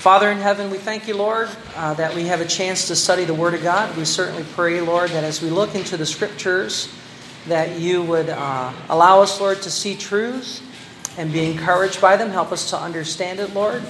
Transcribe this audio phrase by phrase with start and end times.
[0.00, 3.26] Father in heaven, we thank you, Lord, uh, that we have a chance to study
[3.26, 3.94] the Word of God.
[3.98, 6.88] We certainly pray, Lord, that as we look into the Scriptures,
[7.48, 10.62] that you would uh, allow us, Lord, to see truths
[11.18, 12.30] and be encouraged by them.
[12.30, 13.82] Help us to understand it, Lord.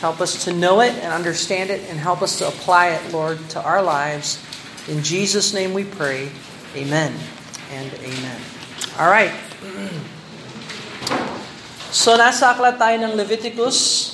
[0.00, 3.38] Help us to know it and understand it, and help us to apply it, Lord,
[3.50, 4.42] to our lives.
[4.88, 6.28] In Jesus' name we pray.
[6.74, 7.14] Amen
[7.70, 8.40] and amen.
[8.98, 9.30] All right.
[11.96, 14.12] So nasa aklat tayo ng Leviticus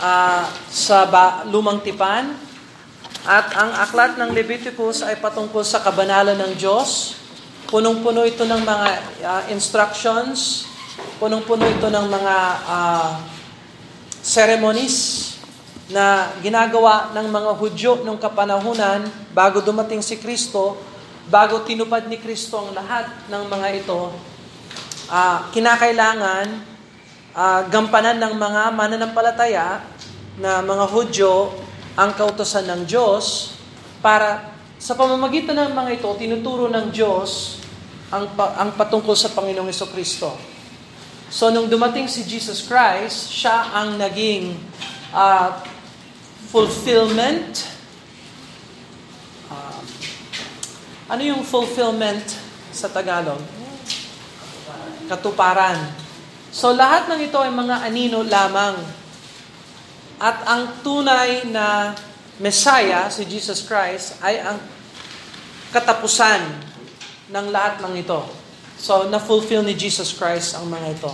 [0.00, 2.32] uh, sa ba- Lumang Tipan.
[3.26, 7.18] At ang aklat ng Leviticus ay patungkol sa kabanalan ng Diyos.
[7.66, 8.88] Punong-puno ito ng mga
[9.26, 10.70] uh, instructions.
[11.18, 12.36] Punong-puno ito ng mga
[12.70, 13.10] uh,
[14.22, 15.26] ceremonies
[15.90, 20.78] na ginagawa ng mga Hudyo nung kapanahunan bago dumating si Kristo,
[21.30, 24.10] bago tinupad ni Kristo ang lahat ng mga ito,
[25.10, 26.75] uh, kinakailangan
[27.36, 29.84] uh, gampanan ng mga mananampalataya
[30.40, 31.52] na mga Hudyo
[31.96, 33.56] ang kautosan ng Diyos
[34.00, 37.60] para sa pamamagitan ng mga ito, tinuturo ng Diyos
[38.12, 40.36] ang, ang patungkol sa Panginoong Heso Kristo.
[41.26, 44.54] So, nung dumating si Jesus Christ, siya ang naging
[45.10, 45.58] uh,
[46.52, 47.66] fulfillment.
[49.50, 49.80] Uh,
[51.10, 52.22] ano yung fulfillment
[52.70, 53.42] sa Tagalog?
[55.10, 56.05] Katuparan.
[56.52, 58.76] So, lahat ng ito ay mga anino lamang.
[60.16, 61.92] At ang tunay na
[62.40, 64.60] Messiah, si Jesus Christ, ay ang
[65.72, 66.40] katapusan
[67.32, 68.20] ng lahat ng ito.
[68.76, 71.12] So, na-fulfill ni Jesus Christ ang mga ito.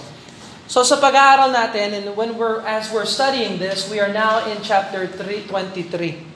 [0.67, 4.63] So, sa pag-aaral natin, and when we're, as we're studying this, we are now in
[4.65, 6.33] chapter 323.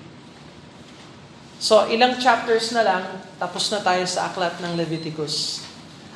[1.57, 3.05] So, ilang chapters na lang,
[3.41, 5.65] tapos na tayo sa aklat ng Leviticus.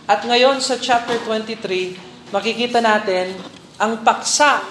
[0.04, 3.34] At ngayon sa chapter 23, makikita natin
[3.74, 4.62] ang paksa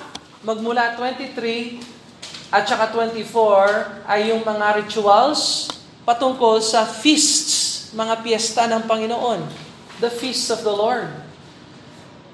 [0.43, 5.69] magmula 23 at saka 24 ay yung mga rituals
[6.07, 9.69] patungkol sa feasts, mga piyesta ng Panginoon
[9.99, 11.11] the feasts of the Lord.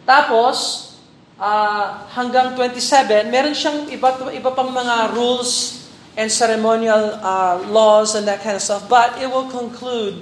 [0.06, 0.94] Tapos,
[1.42, 5.82] uh, hanggang 27, meron siyang iba, iba pang mga rules
[6.14, 8.86] and ceremonial uh, laws and that kind of stuff.
[8.86, 10.22] But it will conclude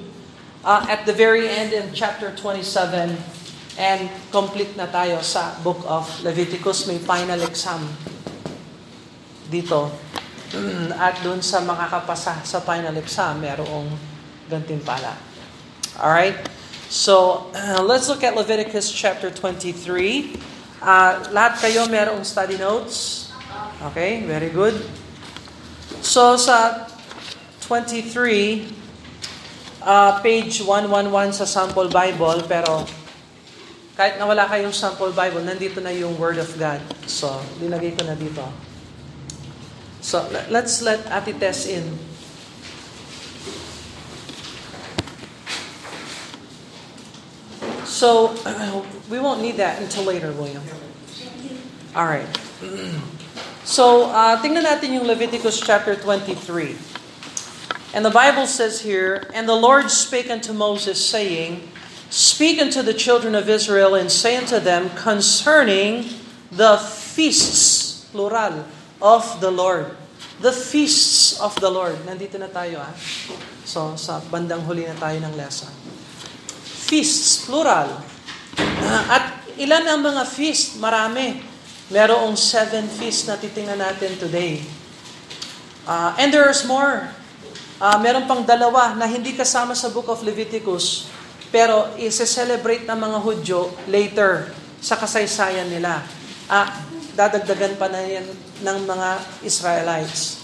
[0.64, 3.43] uh, at the very end in chapter 27
[3.78, 6.86] and complete na tayo sa book of Leviticus.
[6.86, 7.82] May final exam
[9.50, 9.90] dito.
[10.98, 13.90] At doon sa makakapasa sa final exam, merong
[14.46, 15.18] gantimpala.
[15.98, 16.38] Alright?
[16.94, 17.50] So,
[17.90, 20.38] let's look at Leviticus chapter 23.
[20.84, 23.30] Uh, lahat kayo merong study notes?
[23.90, 24.78] Okay, very good.
[26.06, 26.86] So, sa
[27.66, 28.68] 23,
[29.82, 32.86] uh, page 111 sa sample Bible, pero
[33.94, 36.82] kahit na wala kayong sample Bible, nandito na yung Word of God.
[37.06, 37.30] So,
[37.62, 38.42] linagay ko na dito.
[40.02, 41.86] So, let's let Ati Tess in.
[47.86, 48.34] So,
[49.14, 50.64] we won't need that until later, William.
[51.96, 52.30] All right.
[53.64, 56.76] So, uh, tingnan natin yung Leviticus chapter 23.
[57.96, 61.64] And the Bible says here, And the Lord spake unto Moses, saying,
[62.14, 66.14] Speak unto the children of Israel, and say unto them concerning
[66.54, 68.70] the feasts, plural,
[69.02, 69.98] of the Lord.
[70.38, 71.98] The feasts of the Lord.
[72.06, 72.94] Nandito na tayo ah.
[73.66, 75.74] So, sa bandang huli na tayo ng lesson
[76.94, 77.90] feasts, plural.
[79.10, 80.78] At ilan ang mga feast?
[80.78, 81.42] Marami.
[81.90, 84.62] Merong seven feasts na titingnan natin today.
[85.90, 87.10] Uh, and there's more.
[87.82, 91.10] Uh, meron pang dalawa na hindi kasama sa book of Leviticus,
[91.54, 94.50] pero isi-celebrate ng mga Hudyo later
[94.82, 96.02] sa kasaysayan nila.
[96.50, 96.66] Uh,
[97.14, 98.26] dadagdagan pa na yan
[98.66, 99.10] ng mga
[99.46, 100.42] Israelites.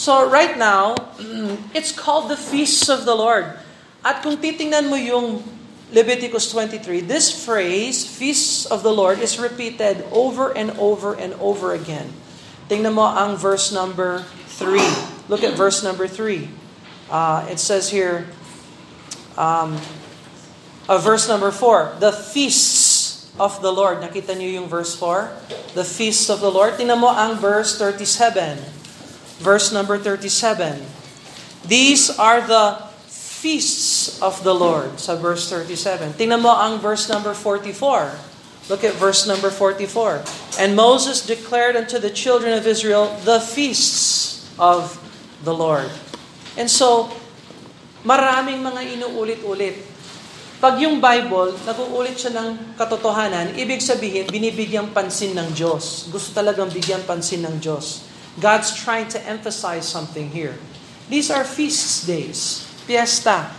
[0.00, 0.96] So right now,
[1.76, 3.52] it's called the Feasts of the Lord.
[4.00, 5.44] At kung titingnan mo yung
[5.92, 11.76] Leviticus 23, this phrase, feasts of the Lord, is repeated over and over and over
[11.76, 12.10] again.
[12.66, 14.24] Tingnan mo ang verse number
[14.56, 15.28] 3.
[15.28, 16.48] Look at verse number 3.
[17.06, 18.26] Uh, it says here,
[19.38, 19.78] um,
[20.88, 22.96] uh, verse number 4, the feasts
[23.38, 24.00] of the Lord.
[24.00, 25.76] Nakita niyo yung verse 4?
[25.76, 26.80] The feasts of the Lord.
[26.80, 28.58] Tingnan mo ang verse 37.
[29.44, 30.80] Verse number 37.
[31.68, 36.16] These are the feasts of the Lord sa verse 37.
[36.16, 38.16] Tingnan mo ang verse number 44.
[38.66, 40.58] Look at verse number 44.
[40.58, 44.98] And Moses declared unto the children of Israel the feasts of
[45.44, 45.92] the Lord.
[46.56, 47.12] And so,
[48.02, 49.95] maraming mga inuulit-ulit.
[50.56, 56.08] Pag yung Bible, nag-uulit siya ng katotohanan, ibig sabihin, binibigyang pansin ng Diyos.
[56.08, 58.08] Gusto talagang bigyan pansin ng Diyos.
[58.40, 60.56] God's trying to emphasize something here.
[61.12, 63.52] These are feast days, fiesta.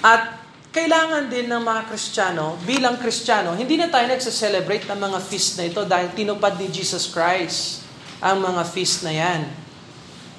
[0.00, 0.40] At
[0.72, 5.68] kailangan din ng mga Kristiyano, bilang Kristiyano, hindi na tayo nagsa-celebrate ng mga feast na
[5.68, 7.84] ito dahil tinupad ni Jesus Christ
[8.24, 9.44] ang mga feast na yan.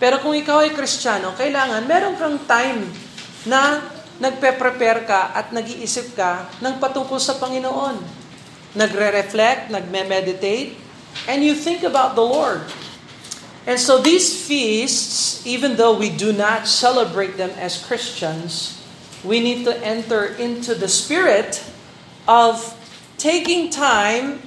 [0.01, 2.89] Pero kung ikaw ay Kristiyano, kailangan meron kang time
[3.49, 3.81] na
[4.17, 8.01] nagpe-prepare ka at nag-iisip ka ng patungkol sa Panginoon.
[8.73, 10.77] Nagre-reflect, nagme-meditate,
[11.29, 12.61] and you think about the Lord.
[13.67, 18.79] And so these feasts, even though we do not celebrate them as Christians,
[19.27, 21.63] we need to enter into the spirit
[22.27, 22.73] of
[23.17, 24.39] taking time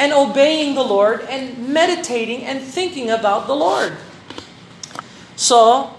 [0.00, 3.92] and obeying the Lord and meditating and thinking about the Lord.
[5.36, 5.92] So,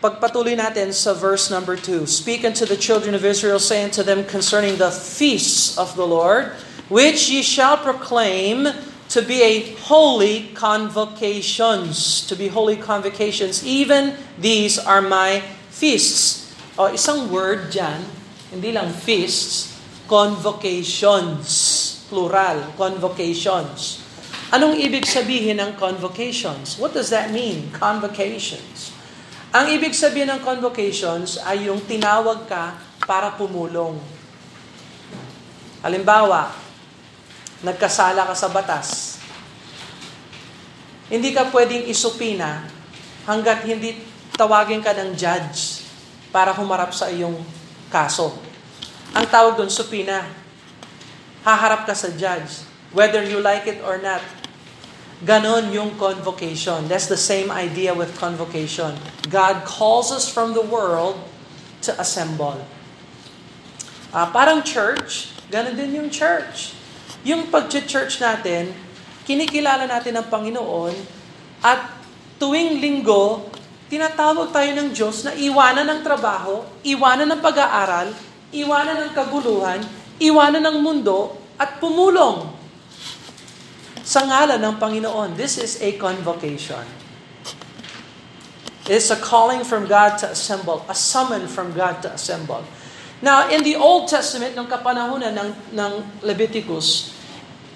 [0.00, 2.08] pagpatuloy natin sa verse number 2.
[2.08, 6.56] Speak unto the children of Israel, saying to them concerning the feasts of the Lord,
[6.88, 8.72] which ye shall proclaim
[9.12, 12.24] to be a holy convocations.
[12.26, 13.60] To be holy convocations.
[13.60, 16.56] Even these are my feasts.
[16.80, 18.00] O, isang word dyan,
[18.48, 19.76] hindi lang feasts,
[20.08, 21.46] convocations.
[22.10, 24.02] Plural, convocations.
[24.50, 26.74] Anong ibig sabihin ng convocations?
[26.74, 28.90] What does that mean, convocations?
[29.50, 33.98] Ang ibig sabihin ng convocations ay yung tinawag ka para pumulong.
[35.82, 36.54] Halimbawa,
[37.58, 39.18] nagkasala ka sa batas.
[41.10, 42.70] Hindi ka pwedeng isupina
[43.26, 43.98] hanggat hindi
[44.38, 45.82] tawagin ka ng judge
[46.30, 47.42] para humarap sa iyong
[47.90, 48.30] kaso.
[49.18, 50.30] Ang tawag doon, supina.
[51.42, 52.62] Haharap ka sa judge,
[52.94, 54.22] whether you like it or not.
[55.20, 56.88] Ganon yung convocation.
[56.88, 58.96] That's the same idea with convocation.
[59.28, 61.20] God calls us from the world
[61.84, 62.56] to assemble.
[64.10, 66.72] Uh, parang church, ganon din yung church.
[67.20, 68.72] Yung pag-church natin,
[69.28, 70.96] kinikilala natin ang Panginoon
[71.60, 72.00] at
[72.40, 73.52] tuwing linggo,
[73.92, 78.08] tinatawag tayo ng Diyos na iwanan ng trabaho, iwanan ng pag-aaral,
[78.56, 79.84] iwanan ng kaguluhan,
[80.16, 82.59] iwanan ng mundo, at pumulong
[84.10, 85.38] sa ngalan ng Panginoon.
[85.38, 86.82] This is a convocation.
[88.90, 92.66] It's a calling from God to assemble, a summon from God to assemble.
[93.22, 95.92] Now, in the Old Testament, ng kapanahonan ng, ng
[96.26, 97.14] Leviticus,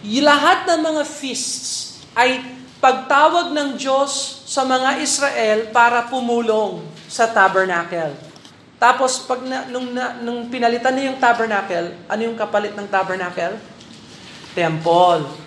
[0.03, 2.43] lahat ng mga feasts ay
[2.83, 8.19] pagtawag ng Diyos sa mga Israel para pumulong sa tabernacle.
[8.83, 13.55] Tapos, pag na, nung, na, nung pinalitan na yung tabernacle, ano yung kapalit ng tabernacle?
[14.51, 15.44] Temple.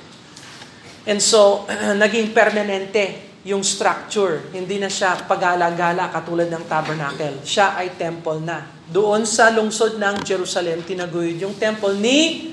[1.07, 1.63] And so,
[2.03, 4.43] naging permanente yung structure.
[4.51, 7.39] Hindi na siya pagala-gala katulad ng tabernacle.
[7.47, 8.67] Siya ay temple na.
[8.91, 12.51] Doon sa lungsod ng Jerusalem, tinaguyod yung temple ni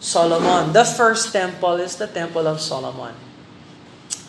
[0.00, 0.72] Solomon.
[0.72, 3.12] The first temple is the temple of Solomon.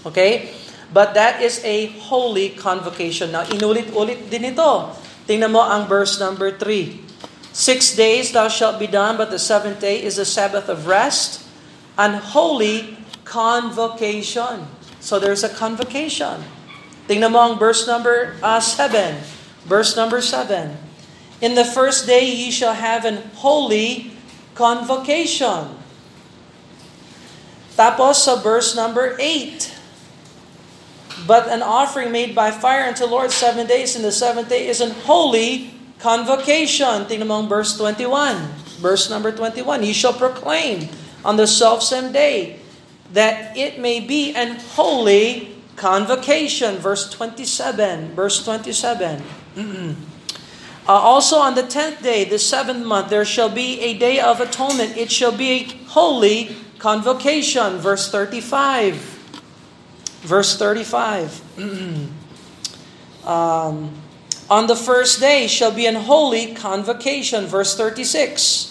[0.03, 0.51] Okay?
[0.91, 3.31] But that is a holy convocation.
[3.31, 4.91] Now, inulit-ulit din ito.
[5.23, 7.07] Tingnan mo ang verse number 3.
[7.55, 11.43] Six days thou shalt be done, but the seventh day is a Sabbath of rest,
[11.95, 12.99] an holy
[13.31, 14.67] convocation.
[14.99, 16.43] So there's a convocation.
[17.07, 19.23] Tingnan mo ang verse number uh, 7.
[19.63, 20.75] Verse number 7.
[21.39, 24.11] In the first day ye shall have an holy
[24.53, 25.79] convocation.
[27.79, 29.79] Tapos sa verse number 8.
[31.23, 34.65] But an offering made by fire unto the Lord seven days, and the seventh day
[34.65, 35.71] is an holy
[36.01, 37.07] convocation.
[37.07, 38.81] Tingnan mo ang verse 21.
[38.81, 39.85] Verse number 21.
[39.85, 40.89] Ye shall proclaim
[41.23, 42.60] on the selfsame day
[43.13, 46.77] that it may be an holy convocation.
[46.77, 48.13] Verse 27.
[48.13, 49.23] Verse 27.
[49.57, 49.95] uh,
[50.87, 54.97] also on the tenth day, the seventh month, there shall be a day of atonement.
[54.97, 57.77] It shall be a holy convocation.
[57.77, 58.95] Verse 35.
[60.21, 61.41] Verse 35.
[63.25, 63.91] um,
[64.49, 67.45] on the first day shall be an holy convocation.
[67.45, 68.70] Verse 36.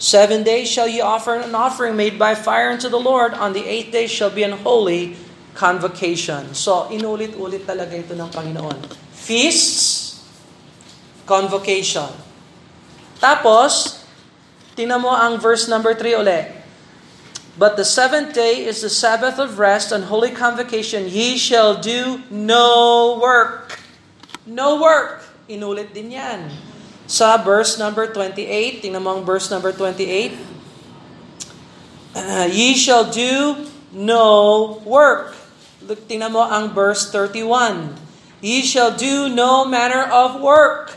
[0.00, 3.36] Seven days shall ye offer an offering made by fire unto the Lord.
[3.36, 5.12] On the eighth day shall be an holy
[5.52, 6.56] convocation.
[6.56, 8.80] So, inulit-ulit talaga ito ng Panginoon.
[9.12, 10.24] Feasts,
[11.28, 12.08] convocation.
[13.20, 14.00] Tapos,
[14.72, 16.48] tingnan mo ang verse number 3 ulit.
[17.60, 21.12] But the seventh day is the Sabbath of rest and holy convocation.
[21.12, 23.76] Ye shall do no work.
[24.48, 25.28] No work.
[25.44, 26.69] Inulit din yan
[27.10, 28.86] sa verse number 28.
[28.86, 30.38] Tingnan mo ang verse number 28.
[32.14, 35.34] Uh, Ye shall do no work.
[35.82, 37.98] Look, tingnan mo ang verse 31.
[38.38, 40.94] Ye shall do no manner of work.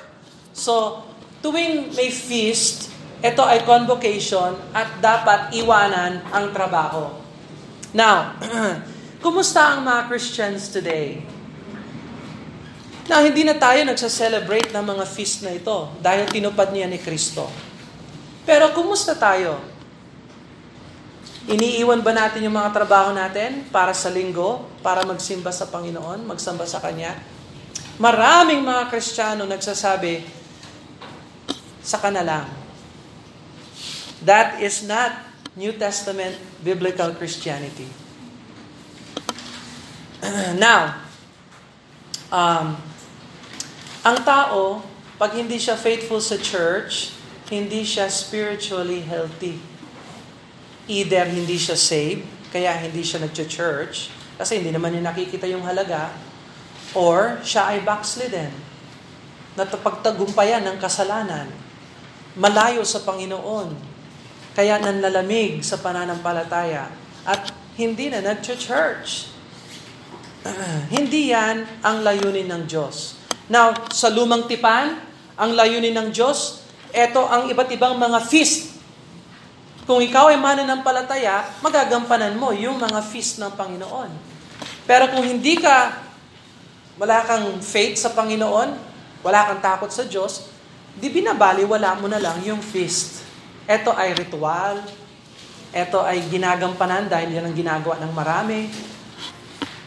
[0.54, 1.02] So,
[1.42, 2.94] tuwing may feast,
[3.26, 7.10] ito ay convocation at dapat iwanan ang trabaho.
[7.98, 8.38] Now,
[9.24, 11.24] Kumusta ang mga Christians today?
[13.08, 17.52] Na hindi na tayo nagsa-celebrate ng mga feast na ito dahil tinupad niya ni Kristo.
[18.48, 19.60] Pero kumusta tayo?
[21.44, 26.64] Iniiwan ba natin yung mga trabaho natin para sa linggo, para magsimba sa Panginoon, magsamba
[26.64, 27.20] sa Kanya?
[28.00, 30.24] Maraming mga Kristiyano nagsasabi,
[31.84, 32.48] sa kanalang.
[34.24, 35.12] That is not
[35.60, 37.86] New Testament biblical Christianity.
[40.64, 41.04] Now,
[42.32, 42.80] um,
[44.04, 44.84] ang tao,
[45.16, 47.16] pag hindi siya faithful sa church,
[47.48, 49.56] hindi siya spiritually healthy.
[50.92, 56.12] Either hindi siya saved, kaya hindi siya nag-church, kasi hindi naman niya nakikita yung halaga,
[56.92, 58.52] or siya ay backslidden,
[59.56, 61.48] natapagtagumpayan ng kasalanan,
[62.36, 63.72] malayo sa Panginoon,
[64.52, 66.92] kaya nanlalamig sa pananampalataya,
[67.24, 69.32] at hindi na nag-church.
[71.00, 73.23] hindi yan ang layunin ng Diyos.
[73.52, 75.00] Now, sa lumang tipan,
[75.36, 78.78] ang layunin ng Diyos, ito ang iba't ibang mga feast.
[79.84, 84.12] Kung ikaw ay mananampalataya, magagampanan mo yung mga feast ng Panginoon.
[84.88, 86.00] Pero kung hindi ka,
[86.96, 88.70] wala kang faith sa Panginoon,
[89.26, 90.48] wala kang takot sa Diyos,
[90.96, 93.26] di binabali, wala mo na lang yung feast.
[93.68, 94.80] Ito ay ritual,
[95.74, 98.70] ito ay ginagampanan dahil yan ang ginagawa ng marami.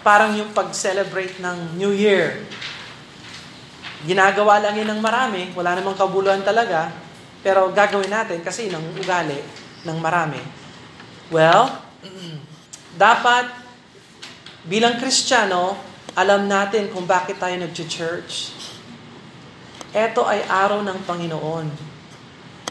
[0.02, 2.42] Parang yung pag-celebrate ng New Year.
[4.06, 6.94] Ginagawa lang yun ng marami, wala namang kabuluhan talaga,
[7.42, 9.42] pero gagawin natin kasi ng ugali
[9.82, 10.38] ng marami.
[11.34, 11.74] Well,
[12.94, 13.50] dapat
[14.62, 15.74] bilang Kristiyano,
[16.14, 18.54] alam natin kung bakit tayo nag-church.
[19.90, 21.66] Ito ay araw ng Panginoon.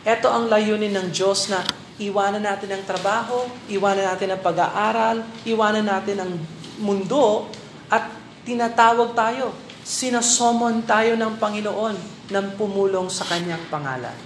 [0.07, 1.67] Ito ang layunin ng Diyos na
[1.99, 6.31] iwanan natin ang trabaho, iwanan natin ang pag-aaral, iwanan natin ang
[6.79, 7.51] mundo,
[7.91, 8.07] at
[8.47, 11.95] tinatawag tayo sinasomon tayo ng Panginoon
[12.33, 14.17] ng pumulong sa kanyang pangalan.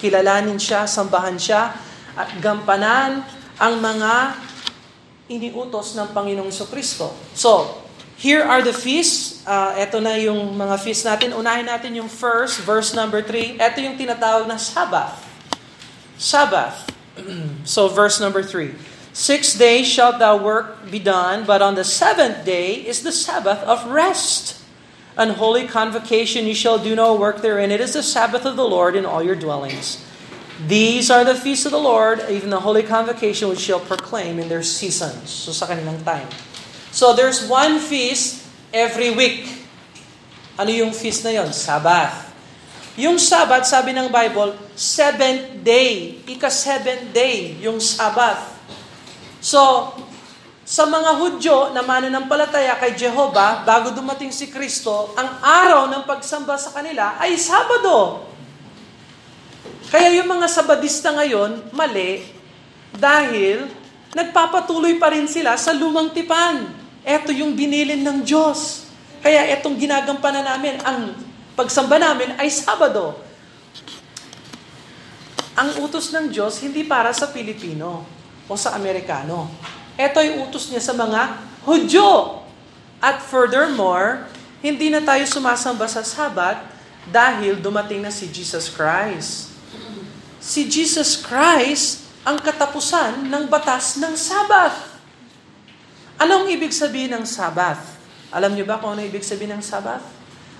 [0.00, 1.76] Kilalanin siya, sambahan siya,
[2.16, 3.20] at gampanan
[3.60, 4.40] ang mga
[5.28, 7.12] iniutos ng Panginoong Kristo.
[7.36, 7.84] So,
[8.16, 9.44] here are the feasts.
[9.44, 11.36] Uh, ito na yung mga feasts natin.
[11.36, 13.60] Unahin natin yung first, verse number 3.
[13.60, 15.20] Ito yung tinatawag na Sabbath.
[16.16, 16.88] Sabbath.
[17.68, 18.72] so, verse number 3.
[19.12, 23.60] Six days shalt thou work be done, but on the seventh day is the Sabbath
[23.64, 24.65] of rest
[25.16, 27.72] An holy convocation you shall do no work therein.
[27.72, 30.04] It is the Sabbath of the Lord in all your dwellings.
[30.56, 34.48] These are the feasts of the Lord, even the holy convocation which shall proclaim in
[34.48, 35.28] their seasons.
[35.28, 36.28] So sa kanilang time.
[36.92, 39.48] So there's one feast every week.
[40.56, 41.52] Ano yung feast na yon?
[41.52, 42.32] Sabbath.
[42.96, 46.24] Yung Sabbath, sabi ng Bible, seventh day.
[46.24, 48.56] Ika-seventh day, yung Sabbath.
[49.44, 49.92] So,
[50.66, 56.58] sa mga Hudyo na mananampalataya kay Jehovah, bago dumating si Kristo, ang araw ng pagsamba
[56.58, 58.26] sa kanila ay Sabado.
[59.94, 62.26] Kaya yung mga Sabadista ngayon, mali,
[62.90, 63.70] dahil
[64.10, 66.66] nagpapatuloy pa rin sila sa lumang tipan.
[67.06, 68.90] Ito yung binilin ng Diyos.
[69.22, 71.14] Kaya itong ginagampanan namin, ang
[71.54, 73.14] pagsamba namin ay Sabado.
[75.54, 78.02] Ang utos ng Diyos hindi para sa Pilipino
[78.50, 82.40] o sa Amerikano ito ay utos niya sa mga Hudyo.
[83.02, 84.28] At furthermore,
[84.62, 86.62] hindi na tayo sumasamba sa Sabat
[87.10, 89.50] dahil dumating na si Jesus Christ.
[90.38, 94.74] Si Jesus Christ ang katapusan ng batas ng Sabat.
[96.22, 97.78] Anong ibig sabihin ng Sabat?
[98.30, 100.02] Alam niyo ba kung ano ibig sabihin ng Sabat?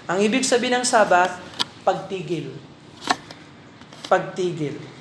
[0.06, 1.34] Ang ibig sabihin ng Sabat,
[1.82, 2.54] pagtigil.
[4.06, 4.95] Pagtigil.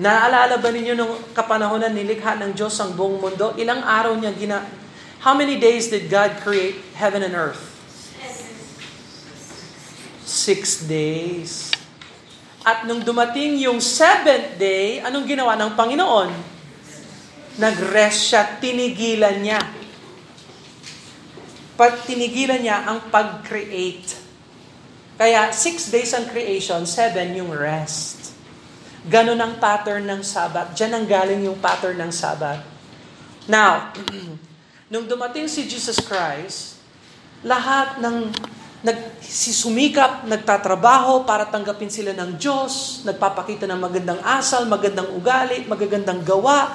[0.00, 3.52] Naalala ba ninyo nung kapanahonan nilikha ng Diyos ang buong mundo?
[3.60, 4.64] Ilang araw niya gina...
[5.22, 7.60] How many days did God create heaven and earth?
[10.24, 11.70] Six days.
[12.64, 16.30] At nung dumating yung seventh day, anong ginawa ng Panginoon?
[17.60, 19.60] Nag-rest siya, tinigilan niya.
[21.76, 24.14] Pag tinigilan niya ang pag-create.
[25.20, 28.21] Kaya six days ang creation, seven yung rest.
[29.02, 30.78] Ganon ang pattern ng Sabat.
[30.78, 32.62] Diyan ang galing yung pattern ng Sabat.
[33.50, 33.90] Now,
[34.92, 36.78] nung dumating si Jesus Christ,
[37.42, 38.30] lahat ng
[38.82, 46.70] nagsisumikap, nagtatrabaho para tanggapin sila ng Diyos, nagpapakita ng magandang asal, magandang ugali, magagandang gawa,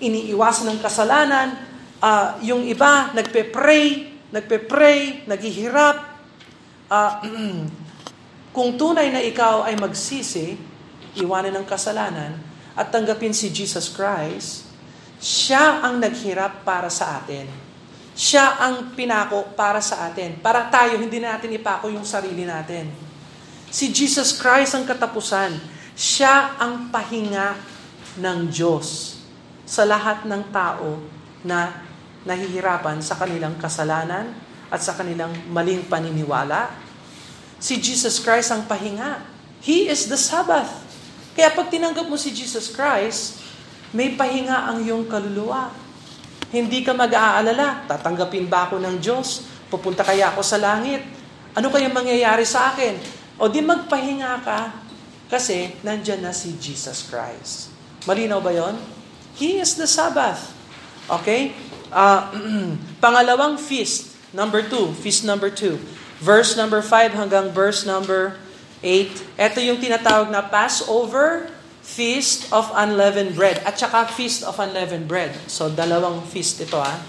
[0.00, 1.56] iniiwasan ng kasalanan,
[2.00, 5.96] uh, yung iba nagpe-pray, nagpe-pray, naghihirap.
[6.88, 7.12] Uh,
[8.56, 10.67] kung tunay na ikaw ay magsisi,
[11.18, 12.38] iwanan ng kasalanan,
[12.78, 14.70] at tanggapin si Jesus Christ,
[15.18, 17.50] siya ang naghirap para sa atin.
[18.18, 20.38] Siya ang pinako para sa atin.
[20.38, 22.90] Para tayo, hindi natin ipako yung sarili natin.
[23.70, 25.54] Si Jesus Christ ang katapusan.
[25.98, 27.58] Siya ang pahinga
[28.22, 29.18] ng Diyos
[29.66, 31.02] sa lahat ng tao
[31.42, 31.82] na
[32.22, 34.30] nahihirapan sa kanilang kasalanan
[34.70, 36.70] at sa kanilang maling paniniwala.
[37.58, 39.22] Si Jesus Christ ang pahinga.
[39.58, 40.87] He is the Sabbath.
[41.38, 43.38] Kaya pag tinanggap mo si Jesus Christ,
[43.94, 45.70] may pahinga ang iyong kaluluwa.
[46.50, 49.46] Hindi ka mag-aalala, tatanggapin ba ako ng Diyos?
[49.70, 51.06] Pupunta kaya ako sa langit?
[51.54, 52.98] Ano kaya mangyayari sa akin?
[53.38, 54.82] O di magpahinga ka
[55.30, 57.70] kasi nandyan na si Jesus Christ.
[58.02, 58.74] Malinaw ba yon?
[59.38, 60.50] He is the Sabbath.
[61.06, 61.54] Okay?
[61.94, 62.34] Uh,
[63.04, 65.78] pangalawang feast, number two, feast number two.
[66.18, 68.34] Verse number five hanggang verse number
[68.82, 69.24] eight.
[69.38, 71.50] Ito yung tinatawag na Passover
[71.88, 75.32] Feast of Unleavened Bread at saka Feast of Unleavened Bread.
[75.48, 77.00] So dalawang feast ito ah.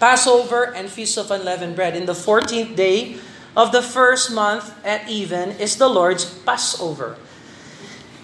[0.00, 1.92] Passover and Feast of Unleavened Bread.
[1.92, 3.20] In the 14th day
[3.52, 7.20] of the first month at even is the Lord's Passover.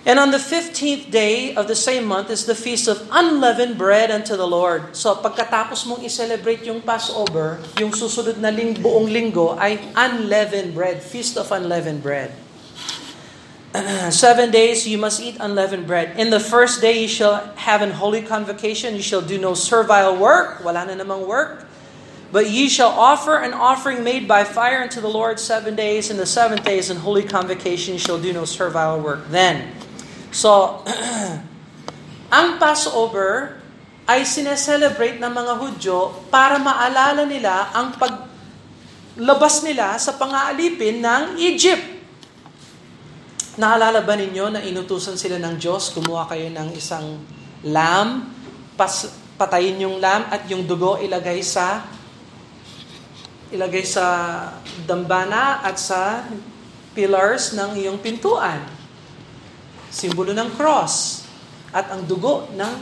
[0.07, 4.15] And on the 15th day of the same month is the Feast of Unleavened Bread
[4.15, 4.95] unto the Lord.
[4.95, 11.03] So pagkatapos mong i-celebrate yung Passover, yung susunod na ling buong linggo ay Unleavened Bread,
[11.03, 12.31] Feast of Unleavened Bread.
[14.15, 16.15] Seven days you must eat unleavened bread.
[16.17, 18.95] In the first day you shall have an holy convocation.
[18.95, 20.63] You shall do no servile work.
[20.65, 21.67] Wala na namang work.
[22.33, 26.15] But ye shall offer an offering made by fire unto the Lord seven days.
[26.15, 27.95] In the seventh day is an holy convocation.
[27.95, 29.86] You shall do no servile work then.
[30.37, 30.85] So,
[32.37, 33.57] ang Passover
[34.05, 42.05] ay sineselebrate ng mga Hudyo para maalala nila ang paglabas nila sa pang-aalipin ng Egypt.
[43.57, 47.17] Naalala ba ninyo na inutusan sila ng Diyos, kumuha kayo ng isang
[47.65, 48.29] lamb,
[48.77, 49.09] pas,
[49.41, 51.81] patayin yung lamb at yung dugo ilagay sa
[53.49, 54.05] ilagay sa
[54.85, 56.29] dambana at sa
[56.93, 58.76] pillars ng iyong pintuan.
[59.97, 61.25] Simbolo ng cross.
[61.73, 62.75] At ang dugo ng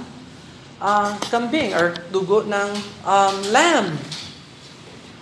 [0.83, 2.71] uh, kambing or dugo ng
[3.07, 3.95] um, lamb.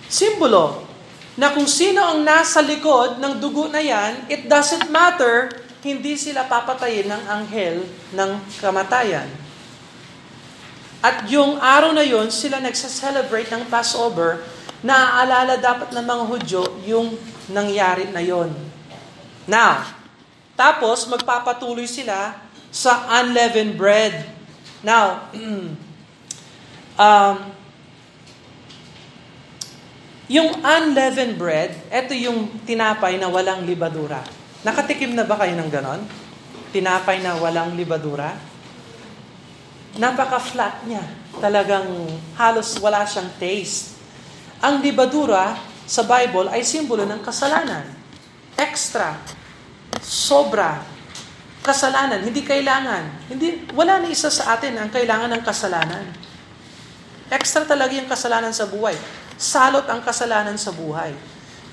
[0.08, 0.88] Simbolo
[1.36, 5.48] na kung sino ang nasa likod ng dugo na yan, it doesn't matter,
[5.80, 7.76] hindi sila papatayin ng anghel
[8.12, 9.28] ng kamatayan.
[11.02, 14.44] At yung araw na yon, sila nagsa-celebrate ng Passover,
[14.84, 17.16] naaalala dapat ng mga Hudyo yung
[17.50, 18.54] nangyari na yon.
[19.48, 19.82] Now,
[20.62, 22.38] tapos magpapatuloy sila
[22.70, 24.14] sa unleavened bread.
[24.86, 25.26] Now,
[27.02, 27.36] um,
[30.30, 34.22] yung unleavened bread, ito yung tinapay na walang libadura.
[34.62, 36.06] Nakatikim na ba kayo ng ganon?
[36.70, 38.38] Tinapay na walang libadura?
[39.98, 41.02] Napaka-flat niya.
[41.42, 41.90] Talagang
[42.38, 43.98] halos wala siyang taste.
[44.62, 45.58] Ang libadura
[45.90, 47.82] sa Bible ay simbolo ng kasalanan.
[48.54, 49.41] Extra.
[50.00, 50.80] Sobra.
[51.60, 52.24] Kasalanan.
[52.24, 53.28] Hindi kailangan.
[53.28, 56.04] Hindi, wala na isa sa atin ang kailangan ng kasalanan.
[57.28, 58.96] Extra talaga yung kasalanan sa buhay
[59.42, 61.10] salot ang kasalanan sa buhay.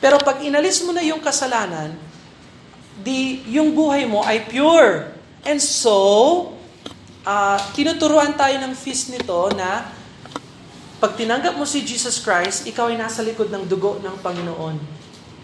[0.01, 1.93] Pero pag inalis mo na yung kasalanan,
[2.97, 5.13] di yung buhay mo ay pure.
[5.45, 5.95] And so,
[7.23, 9.85] uh, tinuturuan tayo ng feast nito na
[10.99, 14.98] pag tinanggap mo si Jesus Christ, ikaw ay nasa likod ng dugo ng Panginoon.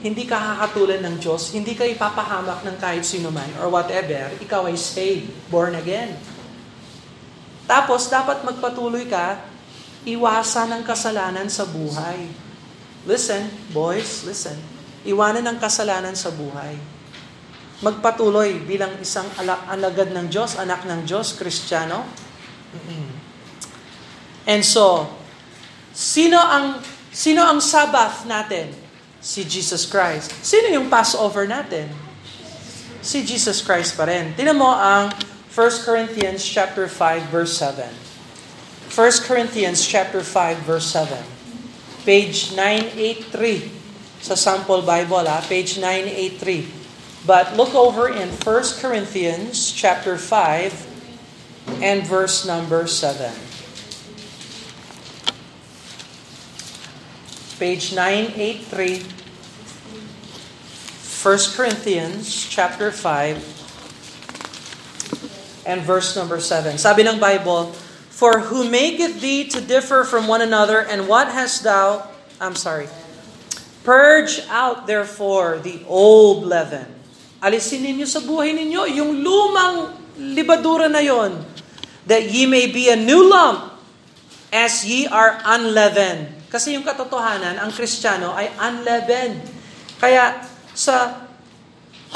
[0.06, 4.70] Hindi ka hakatulan ng Diyos, hindi ka ipapahamak ng kahit sino man or whatever, ikaw
[4.70, 6.14] ay saved, born again.
[7.66, 9.42] Tapos, dapat magpatuloy ka
[10.06, 12.30] Iwasan ang kasalanan sa buhay.
[13.10, 14.54] Listen, boys, listen.
[15.02, 16.78] Iwanan ang kasalanan sa buhay.
[17.82, 22.06] Magpatuloy bilang isang alagad ng Diyos, anak ng Diyos, Kristiyano.
[24.46, 25.10] And so,
[25.90, 28.85] sino ang sino ang Sabbath natin?
[29.26, 30.30] Si Jesus Christ.
[30.46, 31.90] Sino yung Passover natin?
[33.02, 34.38] Si Jesus Christ pa rin.
[34.38, 35.10] Tingnan mo ang
[35.50, 37.90] 1 Corinthians chapter 5 verse 7.
[38.94, 41.18] 1 Corinthians chapter 5 verse 7.
[42.06, 46.70] Page 983 sa sample Bible, ah, page 983.
[47.26, 53.34] But look over in 1 Corinthians chapter 5 and verse number 7.
[57.58, 59.15] Page 983
[61.26, 66.78] 1 Corinthians chapter 5 and verse number 7.
[66.78, 67.74] Sabi ng Bible,
[68.14, 72.06] For who maketh thee to differ from one another, and what hast thou?
[72.38, 72.94] I'm sorry.
[73.82, 76.86] Purge out therefore the old leaven.
[77.42, 81.42] Alisin ninyo sa buhay ninyo yung lumang libadura na yon,
[82.06, 83.74] that ye may be a new lump,
[84.54, 86.38] as ye are unleavened.
[86.54, 89.42] Kasi yung katotohanan, ang Kristiyano ay unleavened.
[89.98, 91.26] Kaya sa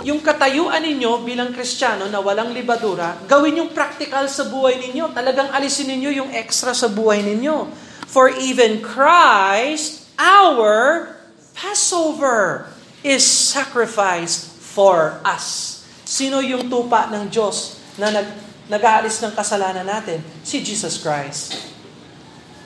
[0.06, 5.12] yung katayuan ninyo bilang Kristiyano na walang libadura, gawin yung practical sa buhay ninyo.
[5.12, 7.68] Talagang alisin ninyo yung extra sa buhay ninyo.
[8.08, 11.12] For even Christ, our
[11.52, 12.72] Passover,
[13.04, 15.80] is sacrificed for us.
[16.08, 18.28] Sino yung tupa ng Diyos na nag,
[18.72, 20.24] nag-aalis ng kasalanan natin?
[20.42, 21.60] Si Jesus Christ.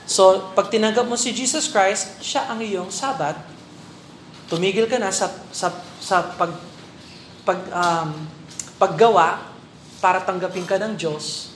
[0.06, 3.34] So, pag tinanggap mo si Jesus Christ, siya ang iyong sabat.
[4.48, 6.74] Tumigil ka na sa, sa, sa pag
[7.44, 8.10] pag, um,
[8.80, 9.52] paggawa
[10.00, 11.54] para tanggapin ka ng Diyos,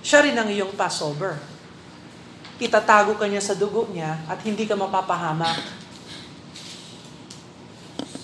[0.00, 1.36] siya rin ang iyong Passover.
[2.56, 5.60] Itatago ka niya sa dugo niya at hindi ka mapapahamak.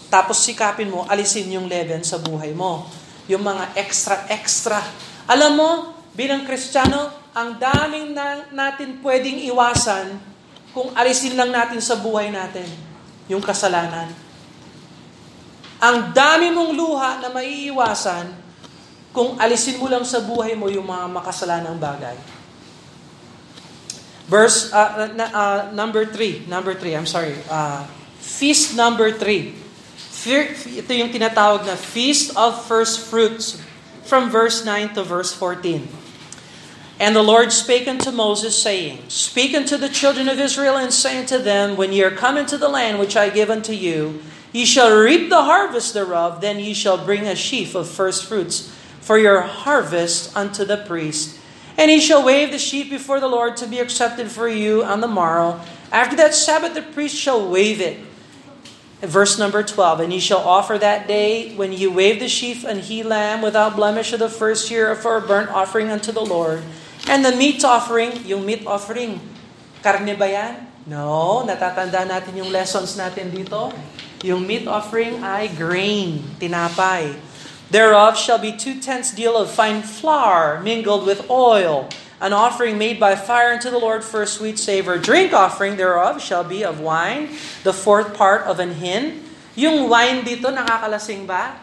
[0.09, 2.88] Tapos sikapin mo, alisin yung leaven sa buhay mo.
[3.29, 4.81] Yung mga extra-extra.
[5.29, 5.70] Alam mo,
[6.12, 10.20] bilang Kristiyano, ang daming na, natin pwedeng iwasan
[10.77, 12.91] kung alisin lang natin sa buhay natin
[13.30, 14.11] yung kasalanan.
[15.82, 18.30] Ang dami mong luha na maiiwasan
[19.11, 22.16] kung alisin mo lang sa buhay mo yung mga makasalanang bagay.
[24.30, 27.37] Verse uh, uh, number 3, number 3, I'm sorry.
[27.50, 27.85] Uh,
[28.22, 29.61] feast number 3.
[30.78, 33.58] Ito yung tinatawag na Feast of First Fruits
[34.06, 36.01] from verse 9 to verse 14.
[37.02, 41.18] And the Lord spake unto Moses, saying, Speak unto the children of Israel, and say
[41.18, 44.64] unto them, When ye are come into the land which I give unto you, Ye
[44.64, 49.18] shall reap the harvest thereof, then ye shall bring a sheaf of first fruits for
[49.18, 51.40] your harvest unto the priest.
[51.76, 55.00] And he shall wave the sheaf before the Lord to be accepted for you on
[55.00, 55.60] the morrow.
[55.90, 57.98] After that Sabbath, the priest shall wave it.
[59.00, 62.78] Verse number 12 And ye shall offer that day, when ye wave the sheaf, and
[62.78, 66.62] he lamb without blemish of the first year for a burnt offering unto the Lord.
[67.10, 69.18] And the meat offering, yung meat offering,
[69.82, 70.54] karne ba yan?
[70.86, 73.70] No, natatanda natin yung lessons natin dito.
[74.22, 77.14] Yung meat offering ay grain, tinapay.
[77.72, 81.88] Thereof shall be two tenths deal of fine flour mingled with oil,
[82.20, 84.98] an offering made by fire unto the Lord for a sweet savor.
[85.00, 87.32] Drink offering thereof shall be of wine,
[87.64, 89.24] the fourth part of an hin.
[89.58, 91.58] Yung wine dito, nakakalasing ba?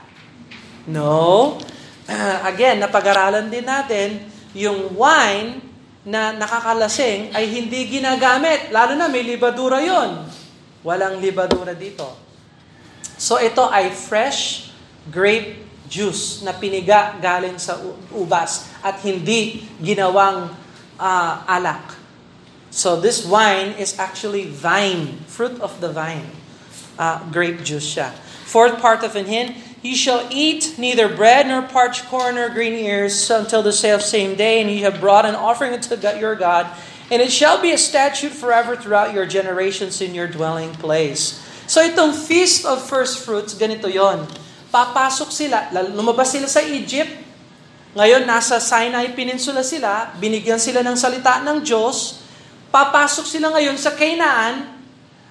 [0.89, 1.62] No.
[2.10, 5.62] Uh, again, napag-aralan din natin, yung wine
[6.08, 8.74] na nakakalasing ay hindi ginagamit.
[8.74, 10.26] Lalo na may libadura yon.
[10.82, 12.16] Walang libadura dito.
[13.20, 14.72] So ito ay fresh
[15.12, 17.82] grape juice na piniga galing sa
[18.14, 20.54] ubas at hindi ginawang
[20.96, 21.98] uh, alak.
[22.70, 26.30] So this wine is actually vine, fruit of the vine.
[27.00, 28.14] Uh, grape juice siya.
[28.46, 32.76] Fourth part of an hin, Ye shall eat neither bread nor parched corn nor green
[32.76, 36.68] ears until the self same day, and ye have brought an offering unto your God,
[37.08, 41.39] and it shall be a statute forever throughout your generations in your dwelling place.
[41.63, 44.28] So itong Feast of First Fruits, ganito yon.
[44.68, 47.15] Papasok sila, lumabas sila sa Egypt,
[47.96, 52.20] ngayon nasa Sinai Peninsula sila, binigyan sila ng salita ng Diyos,
[52.68, 54.76] papasok sila ngayon sa Canaan,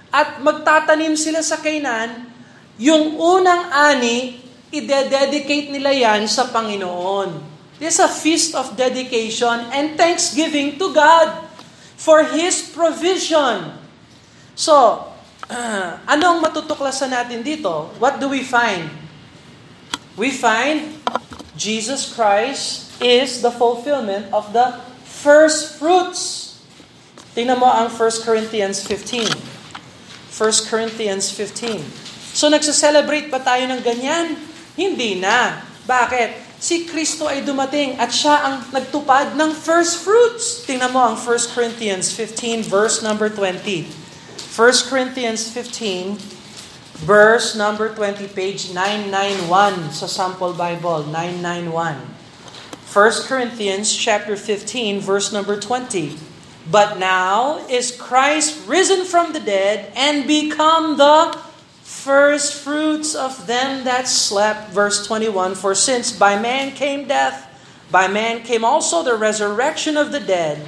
[0.08, 2.27] at magtatanim sila sa Canaan,
[2.78, 4.38] yung unang ani,
[4.70, 7.58] ide-dedicate nila yan sa Panginoon.
[7.82, 11.46] This is a feast of dedication and thanksgiving to God
[11.98, 13.74] for His provision.
[14.54, 15.06] So,
[15.50, 17.90] uh, anong matutuklasan natin dito?
[17.98, 18.86] What do we find?
[20.18, 20.98] We find
[21.58, 26.54] Jesus Christ is the fulfillment of the first fruits.
[27.34, 29.26] Tingnan mo ang 1 Corinthians 15.
[30.34, 32.07] 1 Corinthians 15.
[32.38, 34.38] So nagsa-celebrate ba tayo ng ganyan?
[34.78, 35.58] Hindi na.
[35.90, 36.62] Bakit?
[36.62, 40.62] Si Kristo ay dumating at siya ang nagtupad ng first fruits.
[40.62, 43.90] Tingnan mo ang 1 Corinthians 15 verse number 20.
[44.54, 46.14] 1 Corinthians 15,
[47.06, 51.98] verse number 20, page 991 sa Sample Bible, 991.
[52.86, 56.18] 1 Corinthians chapter 15, verse number 20.
[56.70, 61.47] But now is Christ risen from the dead and become the
[61.88, 64.76] first fruits of them that slept.
[64.76, 67.48] Verse 21 For since by man came death,
[67.90, 70.60] by man came also the resurrection of the dead.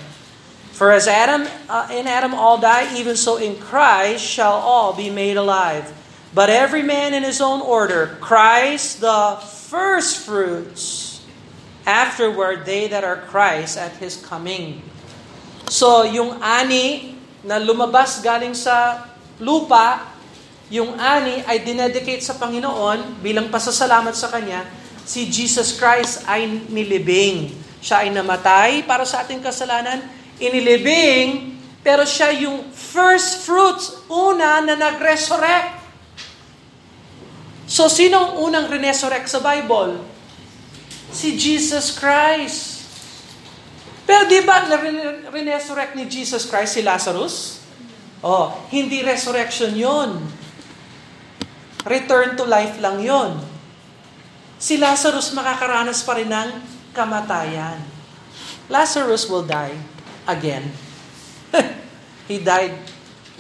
[0.73, 5.13] For as Adam uh, in Adam all die, even so in Christ shall all be
[5.13, 5.93] made alive.
[6.33, 11.21] But every man in his own order, Christ the first fruits,
[11.85, 14.81] afterward they that are Christ at his coming.
[15.69, 19.05] So yung ani na lumabas galing sa
[19.37, 20.01] lupa,
[20.71, 24.63] yung ani ay dinedicate sa Panginoon bilang pasasalamat sa Kanya,
[25.03, 27.59] si Jesus Christ ay nilibing.
[27.83, 30.07] Siya ay namatay para sa ating kasalanan,
[30.39, 35.81] inilibing, Pero siya yung first fruits, una na nag-resurrect.
[37.65, 39.97] So, sino ang unang resurrect sa Bible?
[41.09, 42.85] Si Jesus Christ.
[44.05, 44.67] Pero di ba
[45.33, 47.65] resurrect ni Jesus Christ si Lazarus?
[48.21, 50.21] Oh, hindi resurrection yon.
[51.89, 53.41] Return to life lang yon.
[54.61, 56.61] Si Lazarus makakaranas pa rin ng
[56.93, 57.81] kamatayan.
[58.69, 59.73] Lazarus will die
[60.29, 60.69] again.
[62.31, 62.77] He died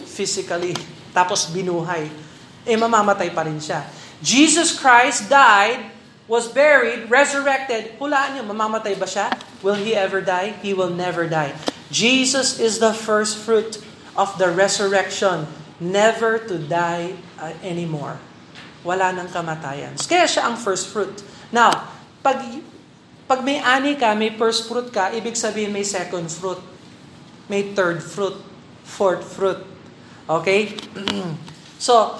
[0.08, 0.72] physically,
[1.12, 2.08] tapos binuhay.
[2.64, 3.84] Eh, mamamatay pa rin siya.
[4.24, 5.92] Jesus Christ died,
[6.24, 7.96] was buried, resurrected.
[8.00, 9.28] Hulaan niyo, mamamatay ba siya?
[9.60, 10.56] Will He ever die?
[10.64, 11.52] He will never die.
[11.92, 13.82] Jesus is the first fruit
[14.16, 15.44] of the resurrection,
[15.82, 18.18] never to die uh, anymore.
[18.80, 19.96] Wala nang kamatayan.
[20.00, 21.12] Kaya siya ang first fruit.
[21.52, 21.72] Now,
[22.24, 22.40] pag,
[23.28, 26.60] pag may ani ka, may first fruit ka, ibig sabihin may second fruit.
[27.50, 28.40] May third fruit.
[28.84, 29.60] Fourth fruit.
[30.26, 30.74] Okay?
[31.76, 32.16] so,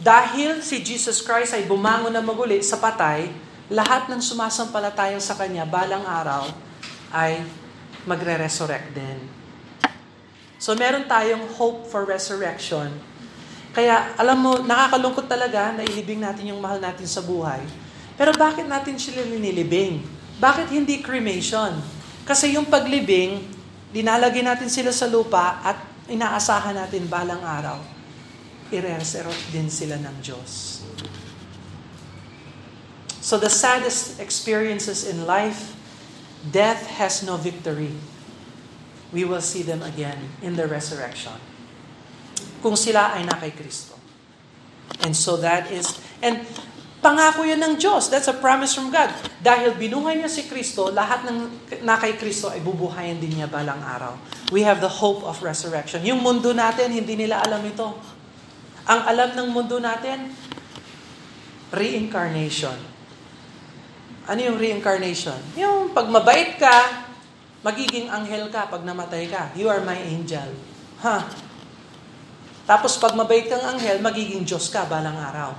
[0.00, 3.30] dahil si Jesus Christ ay bumangon na maguli sa patay,
[3.70, 6.50] lahat ng sumasampalataya sa Kanya balang araw
[7.14, 7.44] ay
[8.08, 9.18] magre-resurrect din.
[10.60, 12.92] So meron tayong hope for resurrection.
[13.70, 17.62] Kaya alam mo, nakakalungkot talaga na ilibing natin yung mahal natin sa buhay.
[18.18, 20.02] Pero bakit natin sila nilibing?
[20.42, 21.78] Bakit hindi cremation?
[22.26, 23.46] Kasi yung paglibing,
[23.94, 25.78] dinalagay natin sila sa lupa at
[26.10, 28.00] inaasahan natin balang araw
[28.70, 30.82] i-resurrect din sila ng Diyos.
[33.20, 35.76] So the saddest experiences in life,
[36.54, 37.92] death has no victory.
[39.10, 41.36] We will see them again in the resurrection.
[42.60, 43.96] Kung sila ay na kay Kristo.
[45.00, 46.44] And so that is, and
[47.00, 48.12] pangako yun ng Diyos.
[48.12, 49.08] That's a promise from God.
[49.40, 51.38] Dahil binuhay niya si Kristo, lahat ng
[51.82, 54.20] na kay Kristo ay bubuhayin din niya balang araw.
[54.52, 56.04] We have the hope of resurrection.
[56.04, 57.96] Yung mundo natin, hindi nila alam ito.
[58.84, 60.28] Ang alam ng mundo natin,
[61.72, 62.76] reincarnation.
[64.28, 65.36] Ano yung reincarnation?
[65.56, 67.08] Yung pag mabait ka,
[67.64, 69.50] magiging anghel ka pag namatay ka.
[69.56, 70.52] You are my angel.
[71.00, 71.48] Ha?
[72.70, 75.58] Tapos pag mabait kang anghel, magiging Diyos ka balang araw.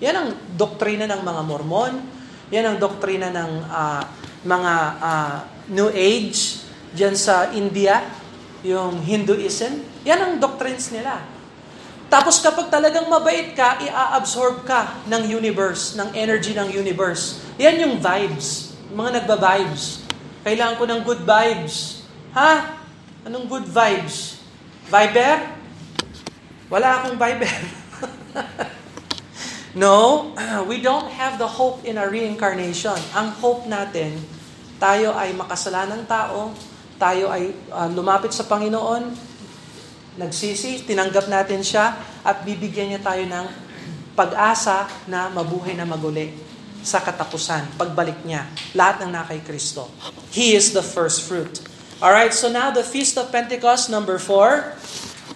[0.00, 2.00] Yan ang doktrina ng mga Mormon.
[2.48, 4.00] Yan ang doktrina ng uh,
[4.48, 5.36] mga uh,
[5.68, 6.64] New Age
[6.96, 8.00] diyan sa India,
[8.64, 9.84] yung Hinduism.
[10.08, 11.20] Yan ang doctrines nila.
[12.08, 17.44] Tapos kapag talagang mabait ka, i-absorb ka ng universe, ng energy ng universe.
[17.60, 18.72] Yan yung vibes.
[18.96, 20.08] Mga nagba-vibes.
[20.48, 22.00] Kailangan ko ng good vibes.
[22.32, 22.80] Ha?
[23.28, 24.40] Anong good vibes?
[24.88, 25.57] Viber?
[26.68, 27.48] Wala akong Viber.
[29.82, 30.28] no,
[30.68, 32.96] we don't have the hope in a reincarnation.
[33.16, 34.20] Ang hope natin,
[34.76, 36.52] tayo ay makasalanang tao,
[37.00, 39.16] tayo ay uh, lumapit sa Panginoon,
[40.20, 43.46] nagsisi, tinanggap natin siya at bibigyan niya tayo ng
[44.12, 46.36] pag-asa na mabuhay na maguli
[46.84, 48.44] sa katapusan, pagbalik niya.
[48.76, 49.88] Lahat ng nakay Kristo.
[50.36, 51.64] He is the first fruit.
[52.04, 54.76] Alright, so now the Feast of Pentecost, number four.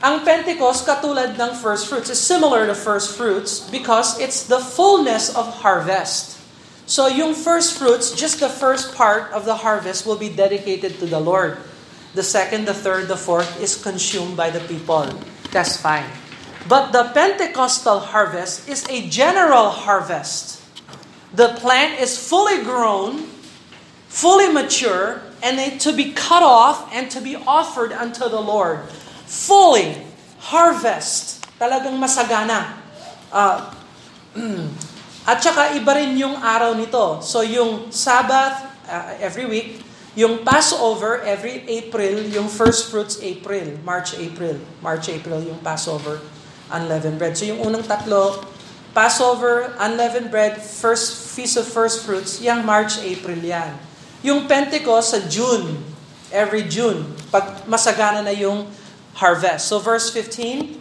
[0.03, 5.31] Ang Pentecost, katulad ng first fruits, is similar to first fruits because it's the fullness
[5.31, 6.43] of harvest.
[6.91, 11.07] So yung first fruits, just the first part of the harvest will be dedicated to
[11.07, 11.63] the Lord.
[12.19, 15.07] The second, the third, the fourth is consumed by the people.
[15.55, 16.11] That's fine.
[16.67, 20.59] But the Pentecostal harvest is a general harvest.
[21.31, 23.31] The plant is fully grown,
[24.11, 28.83] fully mature, and to be cut off and to be offered unto the Lord.
[29.33, 29.97] Fully
[30.53, 31.41] harvest.
[31.57, 32.77] Talagang masagana.
[33.33, 33.73] Uh,
[35.31, 37.25] at saka iba rin yung araw nito.
[37.25, 39.81] So yung Sabbath uh, every week,
[40.13, 44.61] yung Passover, every April, yung first fruits April, March, April.
[44.85, 46.21] March, April, yung Passover,
[46.69, 47.33] unleavened bread.
[47.33, 48.45] So yung unang tatlo,
[48.93, 53.73] Passover, unleavened bread, first Feast of First Fruits, yung March, April yan.
[54.21, 55.81] Yung Pentecost sa June,
[56.29, 58.69] every June, pag masagana na yung
[59.15, 59.69] harvest.
[59.69, 60.79] So verse 15,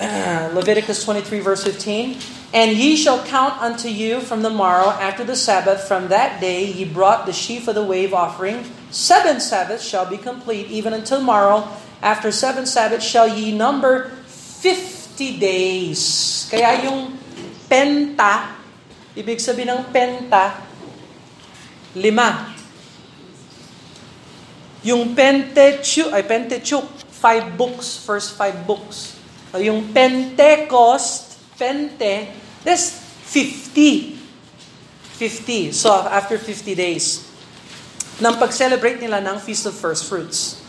[0.00, 2.16] uh, Leviticus 23 verse 15,
[2.52, 6.66] And ye shall count unto you from the morrow after the Sabbath, from that day
[6.66, 8.64] ye brought the sheaf of the wave offering.
[8.90, 11.68] Seven Sabbaths shall be complete, even until morrow.
[12.02, 16.48] After seven Sabbaths shall ye number fifty days.
[16.50, 17.14] Kaya yung
[17.70, 18.58] penta,
[19.14, 20.58] ibig sabihin ng penta,
[21.94, 22.50] lima.
[24.80, 26.88] Yung Pentechu, ay Pentechuc,
[27.20, 29.20] five books, first five books.
[29.52, 34.16] So Yung Pentecost, Pente, That's 50.
[35.16, 35.72] 50.
[35.72, 37.24] So, after 50 days,
[38.20, 40.56] nang pag-celebrate nila ng Feast of First Fruits.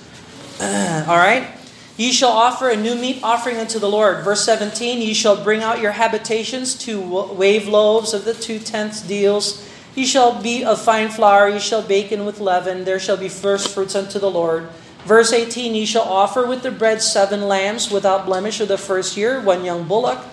[0.62, 1.58] Uh, alright?
[1.98, 4.22] Ye shall offer a new meat offering unto the Lord.
[4.22, 7.02] Verse 17, Ye shall bring out your habitations to
[7.34, 9.66] wave loaves of the two tenths deals.
[9.98, 12.86] Ye shall be of fine flour, ye shall bake in with leaven.
[12.86, 14.70] There shall be first fruits unto the Lord.
[15.06, 19.18] Verse 18, Ye shall offer with the bread seven lambs without blemish of the first
[19.18, 20.24] year, one young bullock.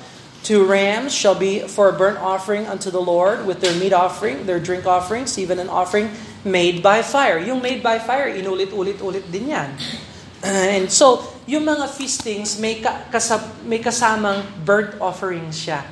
[0.42, 4.46] Two rams shall be for a burnt offering unto the Lord with their meat offering,
[4.46, 6.10] their drink offerings, even an offering
[6.44, 7.38] made by fire.
[7.38, 9.74] Yung made by fire, inulit-ulit-ulit din yan.
[10.44, 15.82] And so, yung mga feastings, may, kasab, may kasamang burnt offerings siya.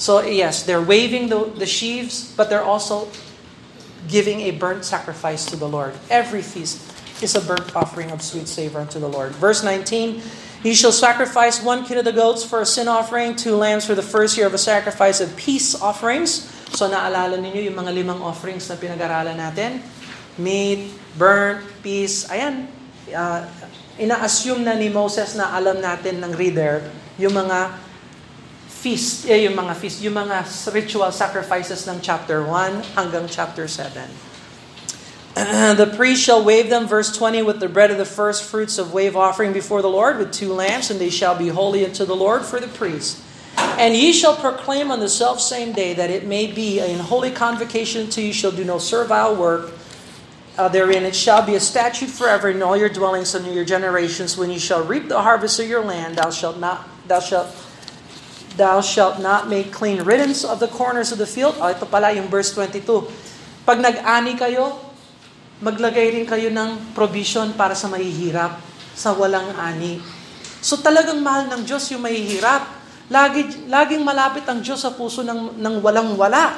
[0.00, 3.08] So yes, they're waving the, the sheaves, but they're also
[4.08, 5.92] giving a burnt sacrifice to the Lord.
[6.08, 6.80] Every feast
[7.22, 9.32] is a burnt offering of sweet savor unto the Lord.
[9.36, 10.22] Verse 19,
[10.62, 13.96] He shall sacrifice one kid of the goats for a sin offering, two lambs for
[13.96, 16.52] the first year of a sacrifice of peace offerings.
[16.76, 19.80] So naalala ninyo yung mga limang offerings na pinag-aralan natin?
[20.36, 22.28] Meat, burnt, peace.
[22.28, 22.68] Ayan,
[23.08, 23.48] uh,
[23.96, 26.84] ina-assume na ni Moses na alam natin ng reader
[27.16, 27.72] yung mga
[28.68, 34.29] feast, eh, yung mga feast, yung mga ritual sacrifices ng chapter 1 hanggang chapter 7.
[35.34, 38.92] the priest shall wave them, verse 20, with the bread of the first fruits of
[38.92, 42.16] wave offering before the Lord, with two lamps, and they shall be holy unto the
[42.16, 43.22] Lord for the priest.
[43.56, 47.30] And ye shall proclaim on the self same day that it may be in holy
[47.30, 49.72] convocation to you shall do no servile work,
[50.58, 51.04] uh, therein.
[51.04, 54.36] It shall be a statute forever in all your dwellings under your generations.
[54.36, 57.54] When you shall reap the harvest of your land thou shalt not thou shalt
[58.56, 61.56] thou shalt not make clean riddance of the corners of the field.
[61.60, 62.84] Oh, ito pala yung verse 22
[63.64, 64.89] pag nag-ani kayo
[65.60, 68.60] maglagay rin kayo ng provision para sa mahihirap
[68.96, 70.00] sa walang ani
[70.60, 72.66] so talagang mahal ng Diyos yung mahihirap
[73.12, 76.56] lagi laging malapit ang Diyos sa puso ng ng walang wala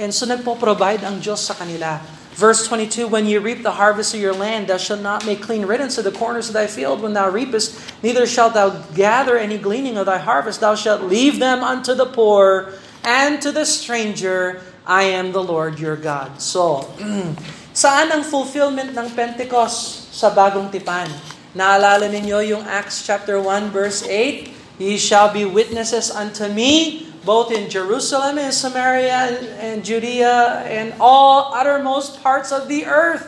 [0.00, 2.00] and so nagpo-provide ang Diyos sa kanila
[2.34, 5.66] Verse 22, When you reap the harvest of your land, thou shalt not make clean
[5.66, 9.56] riddance of the corners of thy field when thou reapest, neither shalt thou gather any
[9.56, 10.60] gleaning of thy harvest.
[10.60, 14.60] Thou shalt leave them unto the poor and to the stranger.
[14.84, 16.42] I am the Lord your God.
[16.42, 16.90] So,
[17.74, 21.10] saan ang fulfillment ng Pentecost sa bagong tipan?
[21.58, 24.78] Naalala ninyo yung Acts chapter 1 verse 8?
[24.78, 31.56] Ye shall be witnesses unto me both in Jerusalem and Samaria and Judea and all
[31.56, 33.24] uttermost parts of the earth.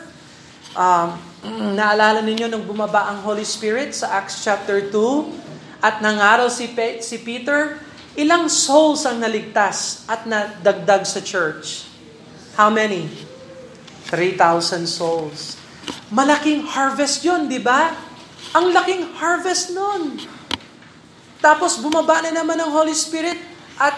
[0.77, 1.17] Um,
[1.77, 7.01] naalala ninyo nung bumaba ang Holy Spirit sa Acts chapter 2 at nangaral si, Pe-
[7.01, 7.81] si Peter,
[8.13, 11.85] ilang souls ang naligtas at nadagdag sa church?
[12.57, 13.09] How many?
[14.09, 15.59] 3,000 souls.
[16.11, 17.91] Malaking harvest yun, di ba?
[18.55, 20.19] Ang laking harvest nun.
[21.43, 23.37] Tapos bumaba na naman ang Holy Spirit
[23.77, 23.93] at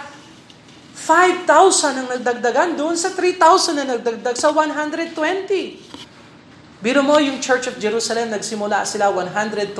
[0.99, 1.47] 5,000
[1.95, 5.15] ang nagdagdagan doon sa 3,000 na nagdagdag sa 120.
[6.79, 9.75] Biro mo yung Church of Jerusalem, nagsimula sila 120.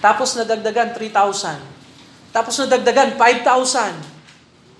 [0.00, 1.60] Tapos nadagdagan 3,000.
[2.30, 4.19] Tapos nadagdagan 5,000.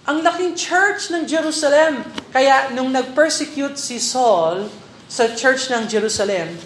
[0.08, 2.00] Ang laking church ng Jerusalem.
[2.32, 4.72] Kaya nung nag-persecute si Saul
[5.10, 6.56] sa church ng Jerusalem,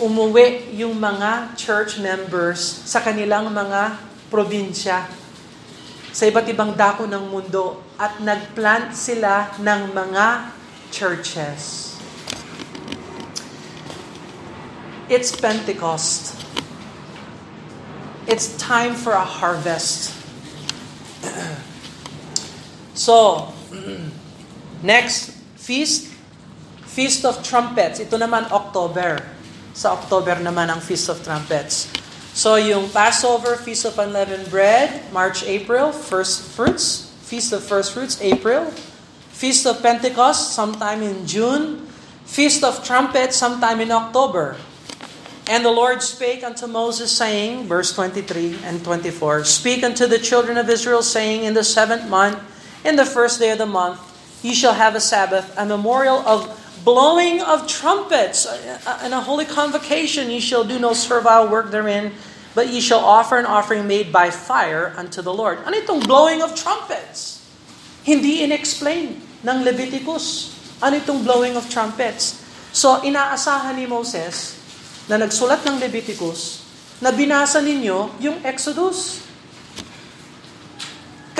[0.00, 4.00] umuwi yung mga church members sa kanilang mga
[4.32, 5.04] probinsya
[6.10, 10.26] sa iba't ibang dako ng mundo at nagplant sila ng mga
[10.88, 11.94] churches.
[15.10, 16.38] It's Pentecost.
[18.24, 20.16] It's time for a harvest.
[23.00, 23.48] so,
[24.84, 26.12] next feast,
[26.90, 28.02] Feast of Trumpets.
[28.02, 29.22] Ito naman October.
[29.72, 31.86] Sa October naman ang Feast of Trumpets.
[32.34, 38.18] So yung Passover, Feast of Unleavened Bread, March, April, First Fruits, Feast of First Fruits,
[38.18, 38.74] April,
[39.30, 41.86] Feast of Pentecost, sometime in June,
[42.26, 44.58] Feast of Trumpets, sometime in October.
[45.46, 50.58] And the Lord spake unto Moses, saying, verse 23 and 24, Speak unto the children
[50.58, 52.38] of Israel, saying, In the seventh month,
[52.84, 54.00] in the first day of the month,
[54.42, 56.48] ye shall have a Sabbath, a memorial of
[56.84, 58.48] blowing of trumpets,
[59.04, 60.30] and a holy convocation.
[60.30, 62.12] Ye shall do no servile work therein,
[62.54, 65.60] but ye shall offer an offering made by fire unto the Lord.
[65.68, 67.44] Ano itong blowing of trumpets?
[68.02, 70.56] Hindi in-explain ng Leviticus.
[70.80, 72.40] Ano itong blowing of trumpets?
[72.72, 74.56] So, inaasahan ni Moses
[75.04, 76.64] na nagsulat ng Leviticus
[77.02, 79.26] na binasa ninyo yung Exodus.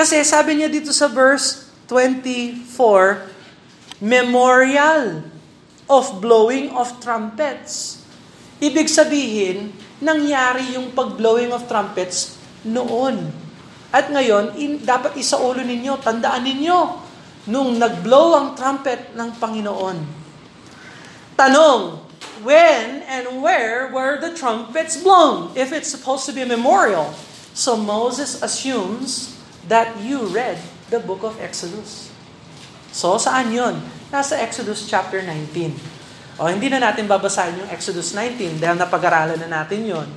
[0.00, 5.28] Kasi sabi niya dito sa verse 24, memorial
[5.84, 8.00] of blowing of trumpets.
[8.64, 13.28] Ibig sabihin, nangyari yung pag-blowing of trumpets noon.
[13.92, 16.78] At ngayon, in, dapat isaulo ninyo, tandaan ninyo,
[17.52, 20.00] nung nag-blow ang trumpet ng Panginoon.
[21.36, 22.00] Tanong,
[22.40, 27.12] when and where were the trumpets blown if it's supposed to be a memorial?
[27.52, 29.39] So Moses assumes
[29.70, 30.58] that you read
[30.90, 32.10] the book of Exodus.
[32.90, 33.78] So saan yun?
[34.10, 35.78] Nasa Exodus chapter 19.
[36.42, 40.08] O hindi na natin babasahin yung Exodus 19 dahil napag-aralan na natin yon.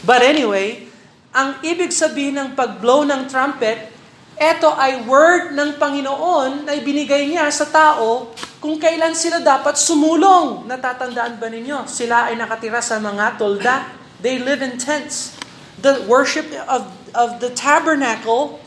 [0.00, 0.88] But anyway,
[1.36, 3.92] ang ibig sabihin ng pag-blow ng trumpet,
[4.40, 10.64] ito ay word ng Panginoon na ibinigay niya sa tao kung kailan sila dapat sumulong.
[10.64, 11.84] Natatandaan ba ninyo?
[11.84, 13.84] Sila ay nakatira sa mga tolda.
[14.24, 15.36] They live in tents.
[15.84, 18.63] The worship of, of the tabernacle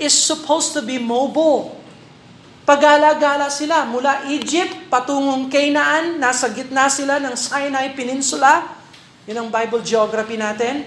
[0.00, 1.76] is supposed to be mobile.
[2.62, 8.70] Pagala-gala sila mula Egypt patungong Canaan, nasa gitna sila ng Sinai Peninsula.
[9.26, 10.86] Yun ang Bible geography natin.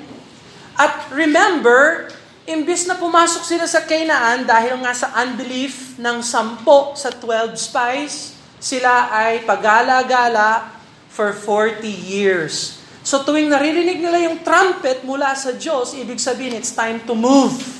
[0.79, 2.07] At remember,
[2.47, 8.39] imbis na pumasok sila sa Canaan dahil nga sa unbelief ng sampo sa 12 spies,
[8.55, 10.71] sila ay pagala-gala
[11.11, 12.79] for 40 years.
[13.03, 17.74] So tuwing naririnig nila yung trumpet mula sa Diyos, ibig sabihin it's time to move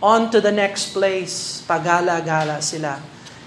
[0.00, 1.64] on to the next place.
[1.64, 2.98] Pagala-gala sila.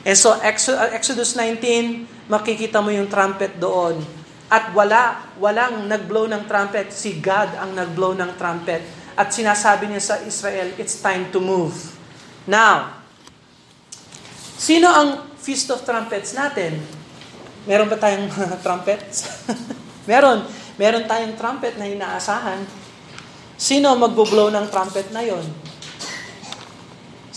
[0.05, 4.19] And so Exodus 19, makikita mo yung trumpet doon
[4.49, 6.89] at wala, walang nagblow ng trumpet.
[6.89, 8.81] Si God ang nagblow ng trumpet.
[9.13, 11.77] At sinasabi niya sa Israel, it's time to move.
[12.49, 12.97] Now,
[14.57, 16.81] sino ang Feast of Trumpets natin?
[17.69, 18.25] Meron ba tayong
[18.65, 19.45] trumpets?
[20.09, 20.49] meron.
[20.81, 22.65] Meron tayong trumpet na inaasahan.
[23.53, 25.45] Sino magbo-blow ng trumpet na yon?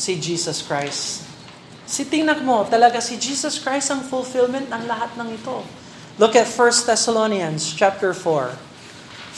[0.03, 1.23] Si Jesus Christ.
[1.87, 5.63] Si tingnan mo, talaga si Jesus Christ ang fulfillment ng lahat ng ito.
[6.19, 8.51] Look at 1 Thessalonians chapter 4.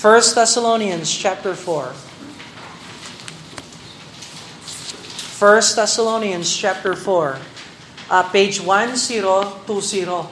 [0.01, 1.93] 1 Thessalonians chapter 4.
[5.37, 7.37] 1 Thessalonians chapter 4.
[8.09, 9.69] Uh, page 1020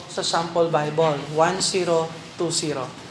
[0.08, 1.20] sa sample Bible.
[1.36, 3.01] 1020.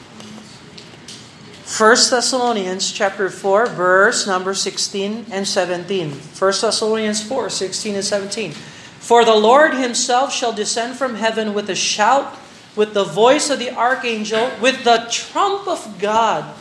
[1.77, 6.11] 1 Thessalonians chapter 4 verse number 16 and 17.
[6.11, 8.51] 1 Thessalonians 4, 16 and 17.
[8.51, 12.37] For the Lord himself shall descend from heaven with a shout
[12.75, 16.53] with the voice of the archangel, with the trump of God,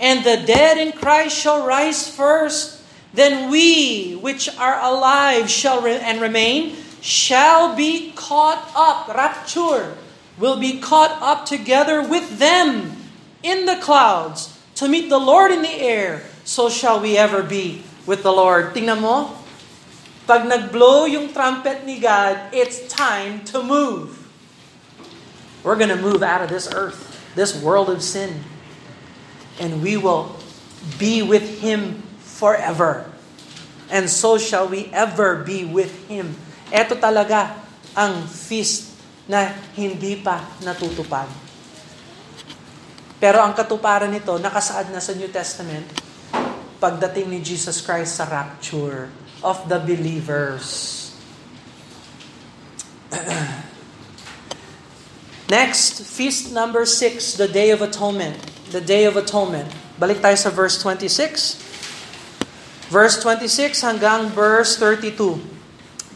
[0.00, 2.82] and the dead in Christ shall rise first.
[3.12, 9.94] Then we, which are alive shall re- and remain, shall be caught up, rapture,
[10.38, 12.96] will be caught up together with them
[13.42, 16.22] in the clouds to meet the Lord in the air.
[16.44, 18.76] So shall we ever be with the Lord.
[18.76, 19.32] Tingnan mo,
[20.24, 24.20] pag nag-blow yung trumpet ni God, it's time to move.
[25.64, 28.44] We're going to move out of this earth, this world of sin,
[29.56, 30.36] and we will
[31.00, 33.08] be with Him forever.
[33.88, 36.36] And so shall we ever be with Him.
[36.68, 37.56] Ito talaga
[37.96, 38.92] ang feast
[39.24, 41.43] na hindi pa natutupad.
[43.24, 45.88] Pero ang katuparan nito, nakasaad na sa New Testament,
[46.76, 49.08] pagdating ni Jesus Christ sa rapture
[49.40, 51.08] of the believers.
[55.48, 58.36] Next, feast number 6, the Day of Atonement.
[58.68, 59.72] The Day of Atonement.
[59.96, 62.92] Balik tayo sa verse 26.
[62.92, 65.40] Verse 26 hanggang verse 32.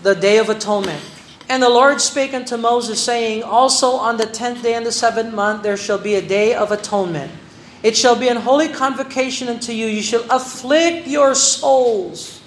[0.04, 1.17] The Day of Atonement.
[1.49, 5.32] And the Lord spake unto Moses, saying, Also on the tenth day in the seventh
[5.32, 7.32] month there shall be a day of atonement.
[7.82, 9.86] It shall be an holy convocation unto you.
[9.86, 12.42] You shall afflict your souls.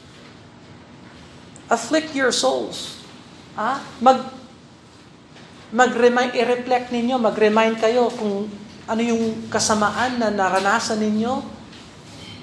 [1.72, 3.02] Afflict your souls.
[3.58, 3.82] Ah?
[4.04, 4.22] Mag
[5.72, 8.52] mag-remind, i-reflect ninyo, mag-remind kayo kung
[8.92, 11.40] ano yung kasamaan na naranasan ninyo.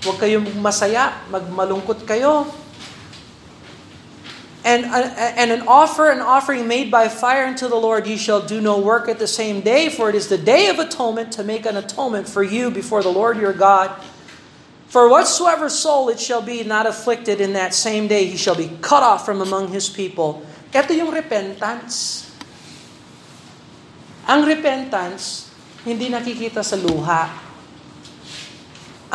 [0.00, 2.48] Huwag kayong masaya, magmalungkot kayo.
[4.68, 8.44] And, uh, and an offer, an offering made by fire unto the Lord, ye shall
[8.44, 11.42] do no work at the same day, for it is the day of atonement to
[11.42, 13.88] make an atonement for you before the Lord your God.
[14.92, 18.68] For whatsoever soul it shall be not afflicted in that same day, he shall be
[18.84, 20.44] cut off from among his people.
[20.68, 22.28] Ito yung repentance.
[24.28, 25.48] Ang repentance,
[25.80, 27.24] hindi nakikita sa luha.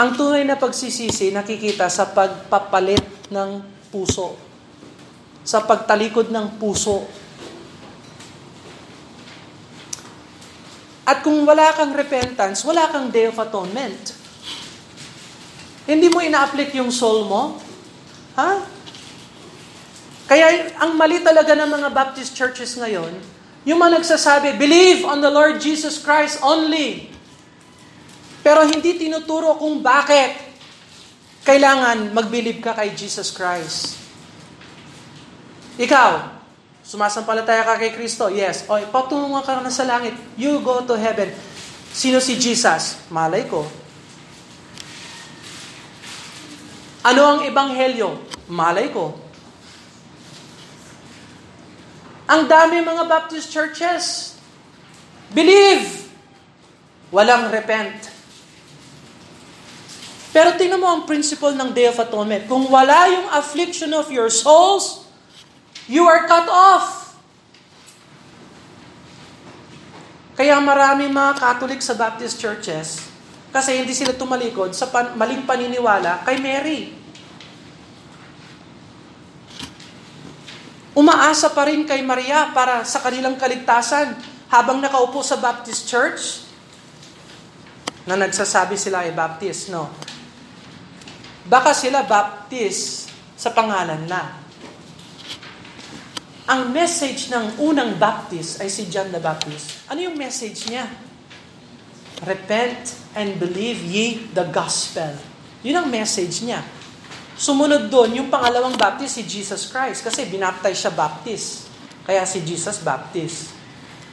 [0.02, 3.62] Ang tunay na pagsisisi nakikita sa pagpapalit ng
[3.94, 4.53] puso.
[5.44, 7.04] Sa pagtalikod ng puso.
[11.04, 14.16] At kung wala kang repentance, wala kang Day of Atonement.
[15.84, 17.60] Hindi mo ina-apply yung soul mo?
[18.40, 18.52] Ha?
[20.32, 23.12] Kaya ang mali talaga ng mga Baptist churches ngayon,
[23.68, 27.12] yung mga nagsasabi, believe on the Lord Jesus Christ only.
[28.44, 30.36] Pero hindi tinuturo kung bakit
[31.44, 34.03] kailangan mag-believe ka kay Jesus Christ.
[35.80, 36.10] Ikaw,
[36.86, 38.70] sumasampalataya ka kay Kristo, yes.
[38.70, 41.34] O, patungo ka na sa langit, you go to heaven.
[41.94, 43.02] Sino si Jesus?
[43.10, 43.66] Malay ko.
[47.04, 48.16] Ano ang ebanghelyo?
[48.50, 49.18] Malay ko.
[52.30, 54.38] Ang dami mga Baptist churches.
[55.36, 56.08] Believe.
[57.14, 58.10] Walang repent.
[60.34, 62.50] Pero tingnan mo ang principle ng Day of Atonement.
[62.50, 65.03] Kung wala yung affliction of your souls,
[65.88, 67.16] you are cut off.
[70.34, 73.06] Kaya marami mga Catholic sa Baptist churches,
[73.54, 76.90] kasi hindi sila tumalikod sa pan- maling paniniwala kay Mary.
[80.94, 84.14] Umaasa pa rin kay Maria para sa kanilang kaligtasan
[84.50, 86.46] habang nakaupo sa Baptist Church
[88.06, 89.90] na nagsasabi sila ay Baptist, no?
[91.50, 94.43] Baka sila Baptist sa pangalan na.
[96.44, 99.88] Ang message ng unang Baptist ay si John the Baptist.
[99.88, 100.92] Ano yung message niya?
[102.28, 105.16] Repent and believe ye the gospel.
[105.64, 106.60] Yun ang message niya.
[107.40, 110.04] Sumunod doon, yung pangalawang Baptist, si Jesus Christ.
[110.04, 111.72] Kasi binaptize siya Baptist.
[112.04, 113.56] Kaya si Jesus Baptist.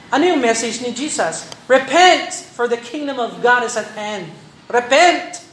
[0.07, 1.51] Ano yung message ni Jesus?
[1.67, 4.31] Repent, for the kingdom of God is at hand.
[4.71, 5.43] Repent!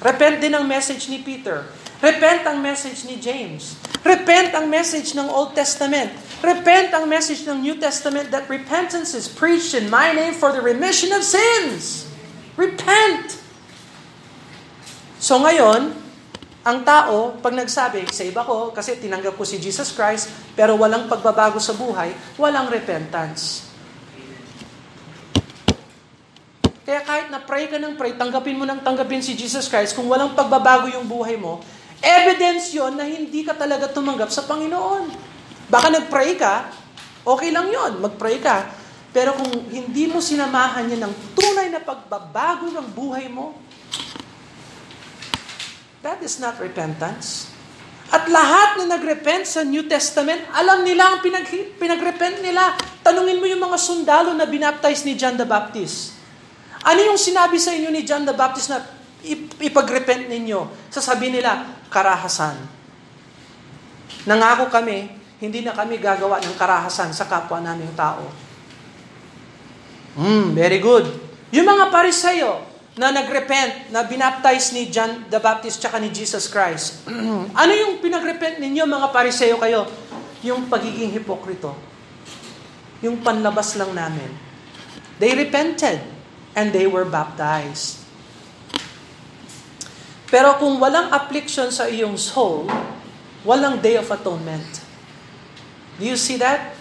[0.00, 1.68] Repent din ang message ni Peter.
[2.00, 3.76] Repent ang message ni James.
[4.00, 6.08] Repent ang message ng Old Testament.
[6.40, 10.62] Repent ang message ng New Testament that repentance is preached in my name for the
[10.64, 12.08] remission of sins.
[12.56, 13.36] Repent!
[15.20, 15.92] So ngayon,
[16.64, 21.60] ang tao, pag nagsabi, save ako kasi tinanggap ko si Jesus Christ, pero walang pagbabago
[21.60, 23.68] sa buhay, walang repentance.
[26.84, 30.08] Kaya kahit na pray ka ng pray, tanggapin mo ng tanggapin si Jesus Christ, kung
[30.08, 31.60] walang pagbabago yung buhay mo,
[32.00, 35.12] evidence yon na hindi ka talaga tumanggap sa Panginoon.
[35.70, 36.72] Baka nag-pray ka,
[37.22, 38.66] okay lang yon mag-pray ka.
[39.10, 43.58] Pero kung hindi mo sinamahan niya ng tunay na pagbabago ng buhay mo,
[46.00, 47.50] that is not repentance.
[48.10, 51.46] At lahat na nagrepent sa New Testament, alam nila ang pinag,
[51.78, 52.74] pinagrepent nila.
[53.06, 56.18] Tanungin mo yung mga sundalo na binaptize ni John the Baptist.
[56.82, 58.82] Ano yung sinabi sa inyo ni John the Baptist na
[59.62, 60.90] ipagrepent ninyo?
[60.90, 62.56] Sasabihin nila, karahasan.
[64.24, 65.10] Nangako kami,
[65.42, 68.24] hindi na kami gagawa ng karahasan sa kapwa naming tao.
[70.14, 71.06] Hmm, very good.
[71.50, 72.62] Yung mga parisayo
[72.98, 77.06] na nagrepent, na binaptize ni John the Baptist tsaka ni Jesus Christ.
[77.62, 79.86] ano yung pinagrepent ninyo mga parisayo kayo?
[80.44, 81.72] Yung pagiging hipokrito.
[83.00, 84.28] Yung panlabas lang namin.
[85.16, 86.00] They repented
[86.52, 87.99] and they were baptized.
[90.30, 92.70] Pero kung walang affliction sa iyong soul,
[93.42, 94.64] walang day of atonement.
[95.98, 96.72] Do you see that?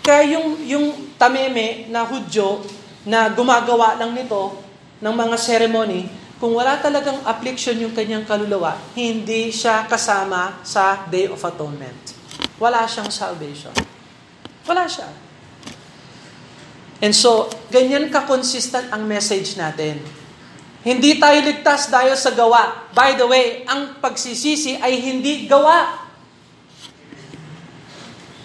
[0.00, 0.86] Kaya yung, yung
[1.18, 2.62] tameme na Hudyo
[3.04, 4.56] na gumagawa lang nito
[5.02, 11.26] ng mga ceremony, kung wala talagang affliction yung kanyang kaluluwa, hindi siya kasama sa Day
[11.28, 12.14] of Atonement.
[12.60, 13.74] Wala siyang salvation.
[14.68, 15.08] Wala siya.
[17.02, 20.00] And so, ganyan ka-consistent ang message natin.
[20.84, 22.92] Hindi tayo ligtas dahil sa gawa.
[22.92, 26.04] By the way, ang pagsisisi ay hindi gawa.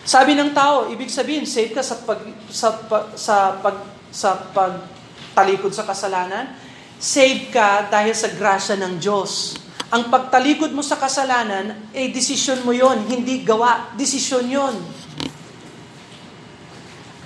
[0.07, 2.79] Sabi ng tao, ibig sabihin, save ka sa pag sa
[3.19, 3.77] sa pag
[4.07, 6.55] sa pagtalikod sa kasalanan.
[6.95, 9.59] Save ka dahil sa grasya ng Diyos.
[9.91, 13.91] Ang pagtalikod mo sa kasalanan, eh, desisyon mo yon, hindi gawa.
[13.99, 14.75] Desisyon yon.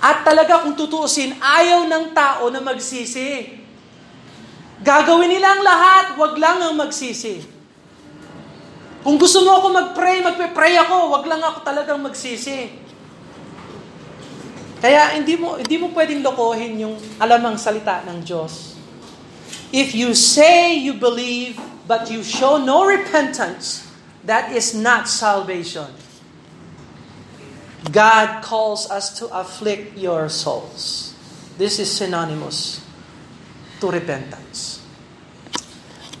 [0.04, 3.63] At talaga kung tutuusin, ayaw ng tao na magsisi.
[4.84, 7.40] Gagawin nila ang lahat, wag lang ang magsisi.
[9.00, 12.68] Kung gusto mo ako mag-pray, magpe-pray ako, wag lang ako talagang magsisi.
[14.84, 18.76] Kaya hindi mo hindi mo pwedeng lokohin yung alamang salita ng Diyos.
[19.72, 21.56] If you say you believe
[21.88, 23.88] but you show no repentance,
[24.28, 25.88] that is not salvation.
[27.88, 31.16] God calls us to afflict your souls.
[31.56, 32.83] This is synonymous
[33.78, 34.84] to repentance.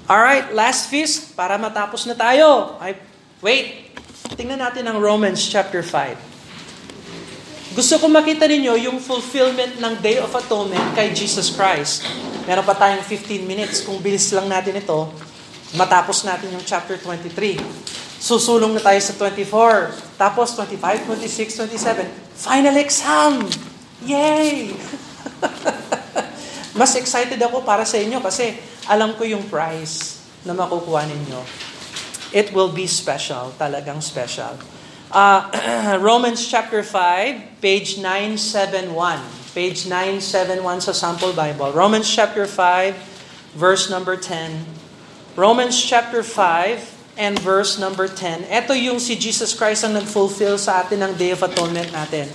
[0.04, 2.76] All right, last feast para matapos na tayo.
[2.76, 2.92] I,
[3.40, 3.96] wait,
[4.36, 7.74] tingnan natin ang Romans chapter 5.
[7.74, 12.06] Gusto ko makita ninyo yung fulfillment ng Day of Atonement kay Jesus Christ.
[12.44, 13.82] Meron pa tayong 15 minutes.
[13.82, 15.10] Kung bilis lang natin ito,
[15.74, 17.58] matapos natin yung chapter 23.
[18.20, 20.20] Susulong na tayo sa 24.
[20.20, 22.06] Tapos 25, 26, 27.
[22.46, 23.32] Final exam!
[24.06, 24.76] Yay!
[26.74, 28.58] Mas excited ako para sa inyo kasi
[28.90, 31.40] alam ko yung prize na makukuha ninyo.
[32.34, 34.58] It will be special, talagang special.
[35.14, 35.46] Uh,
[36.02, 39.22] Romans chapter 5, page 971.
[39.54, 41.70] Page 971 sa Sample Bible.
[41.70, 44.66] Romans chapter 5, verse number 10.
[45.38, 48.50] Romans chapter 5 and verse number 10.
[48.50, 52.26] Ito yung si Jesus Christ ang nag-fulfill sa atin ng Day of Atonement natin.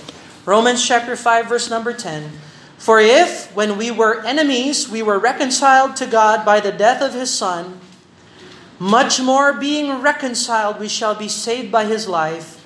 [0.48, 2.49] Romans chapter 5, verse number 10.
[2.80, 7.12] For if, when we were enemies, we were reconciled to God by the death of
[7.12, 7.78] His Son,
[8.78, 12.56] much more being reconciled, we shall be saved by His life.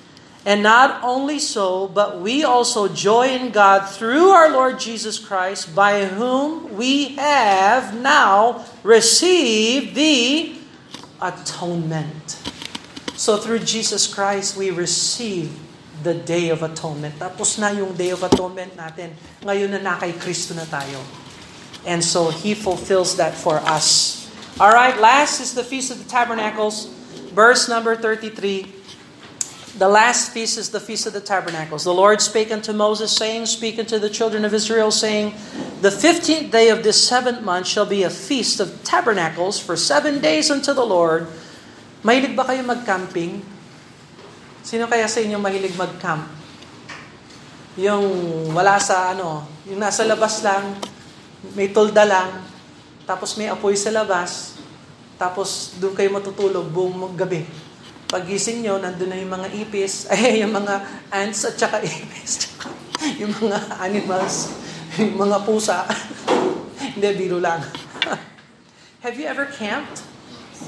[0.45, 5.75] And not only so, but we also joy in God through our Lord Jesus Christ,
[5.75, 10.55] by whom we have now received the
[11.21, 12.39] atonement.
[13.17, 15.59] So through Jesus Christ, we receive
[16.05, 17.17] the Day of Atonement.
[17.17, 19.17] Tapos na yung Day of Atonement natin.
[19.41, 21.01] Ngayon na na kay Kristo na tayo.
[21.89, 24.21] And so He fulfills that for us.
[24.61, 26.87] All right, last is the Feast of the Tabernacles,
[27.33, 28.85] verse number 33.
[29.75, 31.83] The last feast is the Feast of the Tabernacles.
[31.83, 35.35] The Lord spake unto Moses, saying, Speak unto the children of Israel, saying,
[35.83, 40.23] The fifteenth day of this seventh month shall be a feast of tabernacles for seven
[40.23, 41.27] days unto the Lord.
[42.07, 43.43] Mahilig ba kayo mag-camping?
[44.65, 46.25] Sino kaya sa inyo mahilig mag-camp?
[47.77, 48.09] Yung
[48.49, 50.73] wala sa ano, yung nasa labas lang,
[51.53, 52.41] may tulda lang,
[53.05, 54.57] tapos may apoy sa labas,
[55.21, 57.45] tapos doon kayo matutulog buong gabi.
[58.09, 60.81] Pagising nyo, nandun na yung mga ipis, ay yung mga
[61.13, 62.73] ants at saka ipis, tsaka
[63.21, 64.49] yung mga animals,
[64.97, 65.85] yung mga pusa.
[66.81, 67.61] Hindi, biro lang.
[69.05, 70.14] Have you ever camped?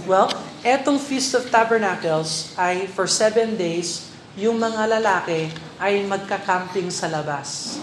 [0.07, 0.31] Well,
[0.63, 4.07] etong Feast of Tabernacles ay for seven days,
[4.38, 7.79] yung mga lalaki ay magka-camping sa labas.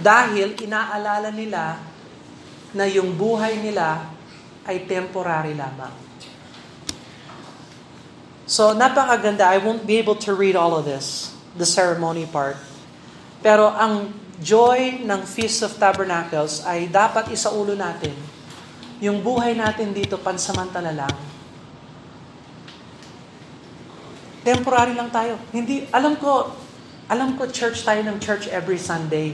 [0.00, 1.78] Dahil inaalala nila
[2.74, 4.10] na yung buhay nila
[4.66, 5.94] ay temporary lamang.
[8.44, 9.48] So, napakaganda.
[9.48, 12.60] I won't be able to read all of this, the ceremony part.
[13.40, 14.12] Pero ang
[14.42, 18.33] joy ng Feast of Tabernacles ay dapat isaulo natin.
[19.02, 21.14] Yung buhay natin dito, pansamantala lang.
[24.44, 25.40] Temporary lang tayo.
[25.50, 26.52] Hindi, alam ko,
[27.08, 29.32] alam ko church tayo ng church every Sunday.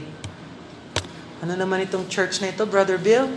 [1.43, 3.27] Ano naman itong church na ito, Brother Bill?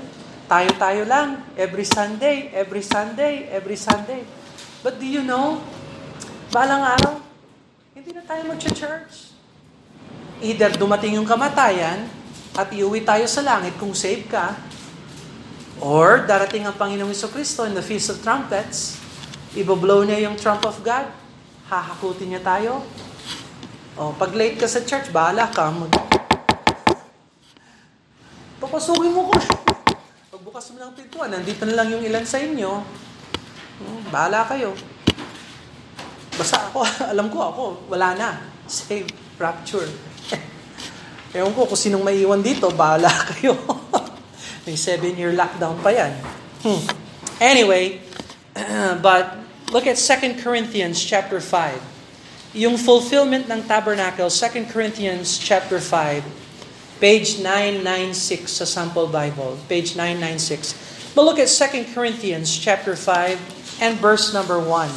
[0.47, 1.41] Tayo-tayo lang.
[1.57, 4.23] Every Sunday, every Sunday, every Sunday.
[4.85, 5.59] But do you know,
[6.53, 7.19] balang araw,
[7.97, 9.33] hindi na tayo mag-church.
[10.45, 12.07] Either dumating yung kamatayan
[12.55, 14.55] at iuwi tayo sa langit kung save ka,
[15.83, 18.99] or darating ang Panginoong Iso Kristo in the Feast of Trumpets,
[19.59, 21.11] iboblow niya yung trump of God,
[21.71, 22.83] hahakutin niya tayo.
[23.95, 25.71] O, pag late ka sa church, bahala ka.
[28.59, 29.35] Papasukin mo ko.
[30.35, 32.83] Pagbukas mo ng pintuan, nandito na lang yung ilan sa inyo.
[33.79, 34.75] Hmm, bahala kayo.
[36.35, 38.29] Basta ako, alam ko ako, wala na.
[38.67, 39.07] Save,
[39.39, 39.87] rapture.
[41.37, 43.55] Ewan ko kung sinong maiiwan dito, bahala kayo.
[44.65, 46.17] May seven-year lockdown pa yan.
[46.65, 46.81] Hmm.
[47.37, 48.01] Anyway,
[49.05, 49.37] but
[49.69, 51.93] look at 2 Corinthians chapter 5.
[52.55, 56.25] Yung fulfillment ng tabernacle, 2 Corinthians chapter 5,
[56.97, 61.13] page 996 sa sample Bible, page 996.
[61.13, 64.89] But look at 2 Corinthians chapter 5 and verse number 1.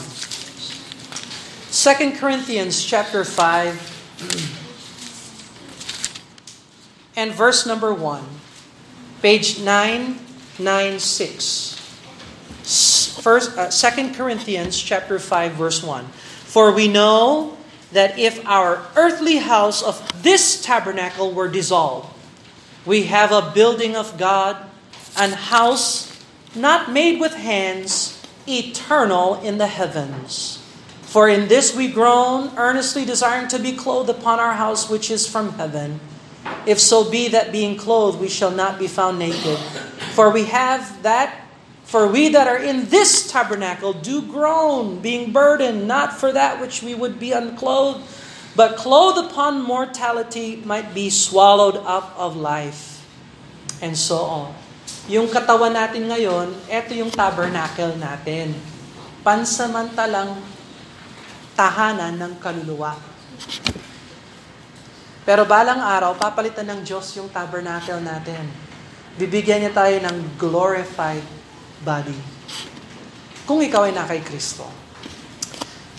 [1.74, 3.76] 2 Corinthians chapter 5
[7.20, 8.37] and verse number 1.
[9.22, 11.76] Page 996.
[13.22, 16.06] First, uh, 2 Corinthians chapter 5 verse 1.
[16.46, 17.58] For we know
[17.92, 22.14] that if our earthly house of this tabernacle were dissolved,
[22.86, 24.58] we have a building of God,
[25.18, 26.14] an house
[26.56, 30.64] not made with hands, eternal in the heavens.
[31.02, 35.28] For in this we groan, earnestly desiring to be clothed upon our house which is
[35.28, 36.00] from heaven.
[36.68, 39.58] If so be that being clothed we shall not be found naked.
[40.14, 41.48] For we have that
[41.88, 46.84] for we that are in this tabernacle do groan, being burdened, not for that which
[46.84, 48.04] we would be unclothed,
[48.60, 53.08] but clothed upon mortality might be swallowed up of life.
[53.80, 54.52] And so on.
[55.08, 58.52] Yung katawan natin ngayon, eto yung tabernacle natin.
[59.24, 60.36] Pansamantalang
[61.56, 63.00] tahanan ng kaluluwa.
[65.28, 68.48] Pero balang araw, papalitan ng Diyos yung tabernacle natin.
[69.20, 71.26] Bibigyan niya tayo ng glorified
[71.84, 72.16] body.
[73.44, 74.64] Kung ikaw ay na kay Kristo.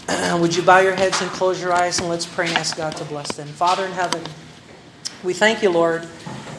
[0.41, 2.97] Would you bow your heads and close your eyes and let's pray and ask God
[2.97, 3.53] to bless them.
[3.53, 4.25] Father in heaven,
[5.21, 6.09] we thank you, Lord,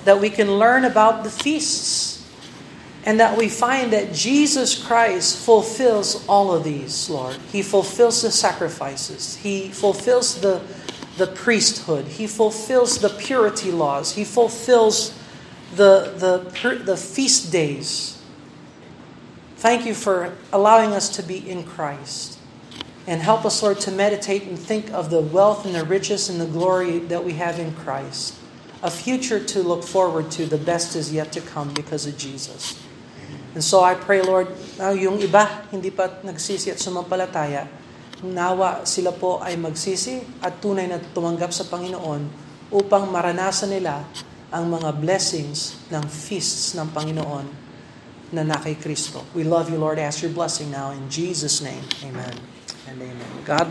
[0.06, 2.22] that we can learn about the feasts
[3.02, 7.42] and that we find that Jesus Christ fulfills all of these, Lord.
[7.50, 9.42] He fulfills the sacrifices.
[9.42, 10.62] He fulfills the
[11.20, 12.06] the priesthood.
[12.18, 14.16] He fulfills the purity laws.
[14.16, 15.14] He fulfills
[15.76, 18.20] the, the, the feast days.
[19.58, 22.40] Thank you for allowing us to be in Christ.
[23.06, 26.40] And help us, Lord, to meditate and think of the wealth and the riches and
[26.40, 28.36] the glory that we have in Christ.
[28.82, 30.46] A future to look forward to.
[30.46, 32.80] The best is yet to come because of Jesus.
[33.54, 34.48] And so I pray, Lord,
[34.78, 37.68] na yung iba hindi pa nagsisi at sumampalataya,
[38.24, 42.28] nawa sila po ay magsisi at tunay na tumanggap sa Panginoon
[42.70, 44.06] upang maranasan nila
[44.50, 47.46] ang mga blessings ng feasts ng Panginoon
[48.30, 49.26] na na kay Kristo.
[49.34, 49.98] We love you, Lord.
[49.98, 51.82] Ask your blessing now in Jesus' name.
[52.06, 52.60] Amen
[52.90, 53.30] and amen.
[53.46, 53.68] God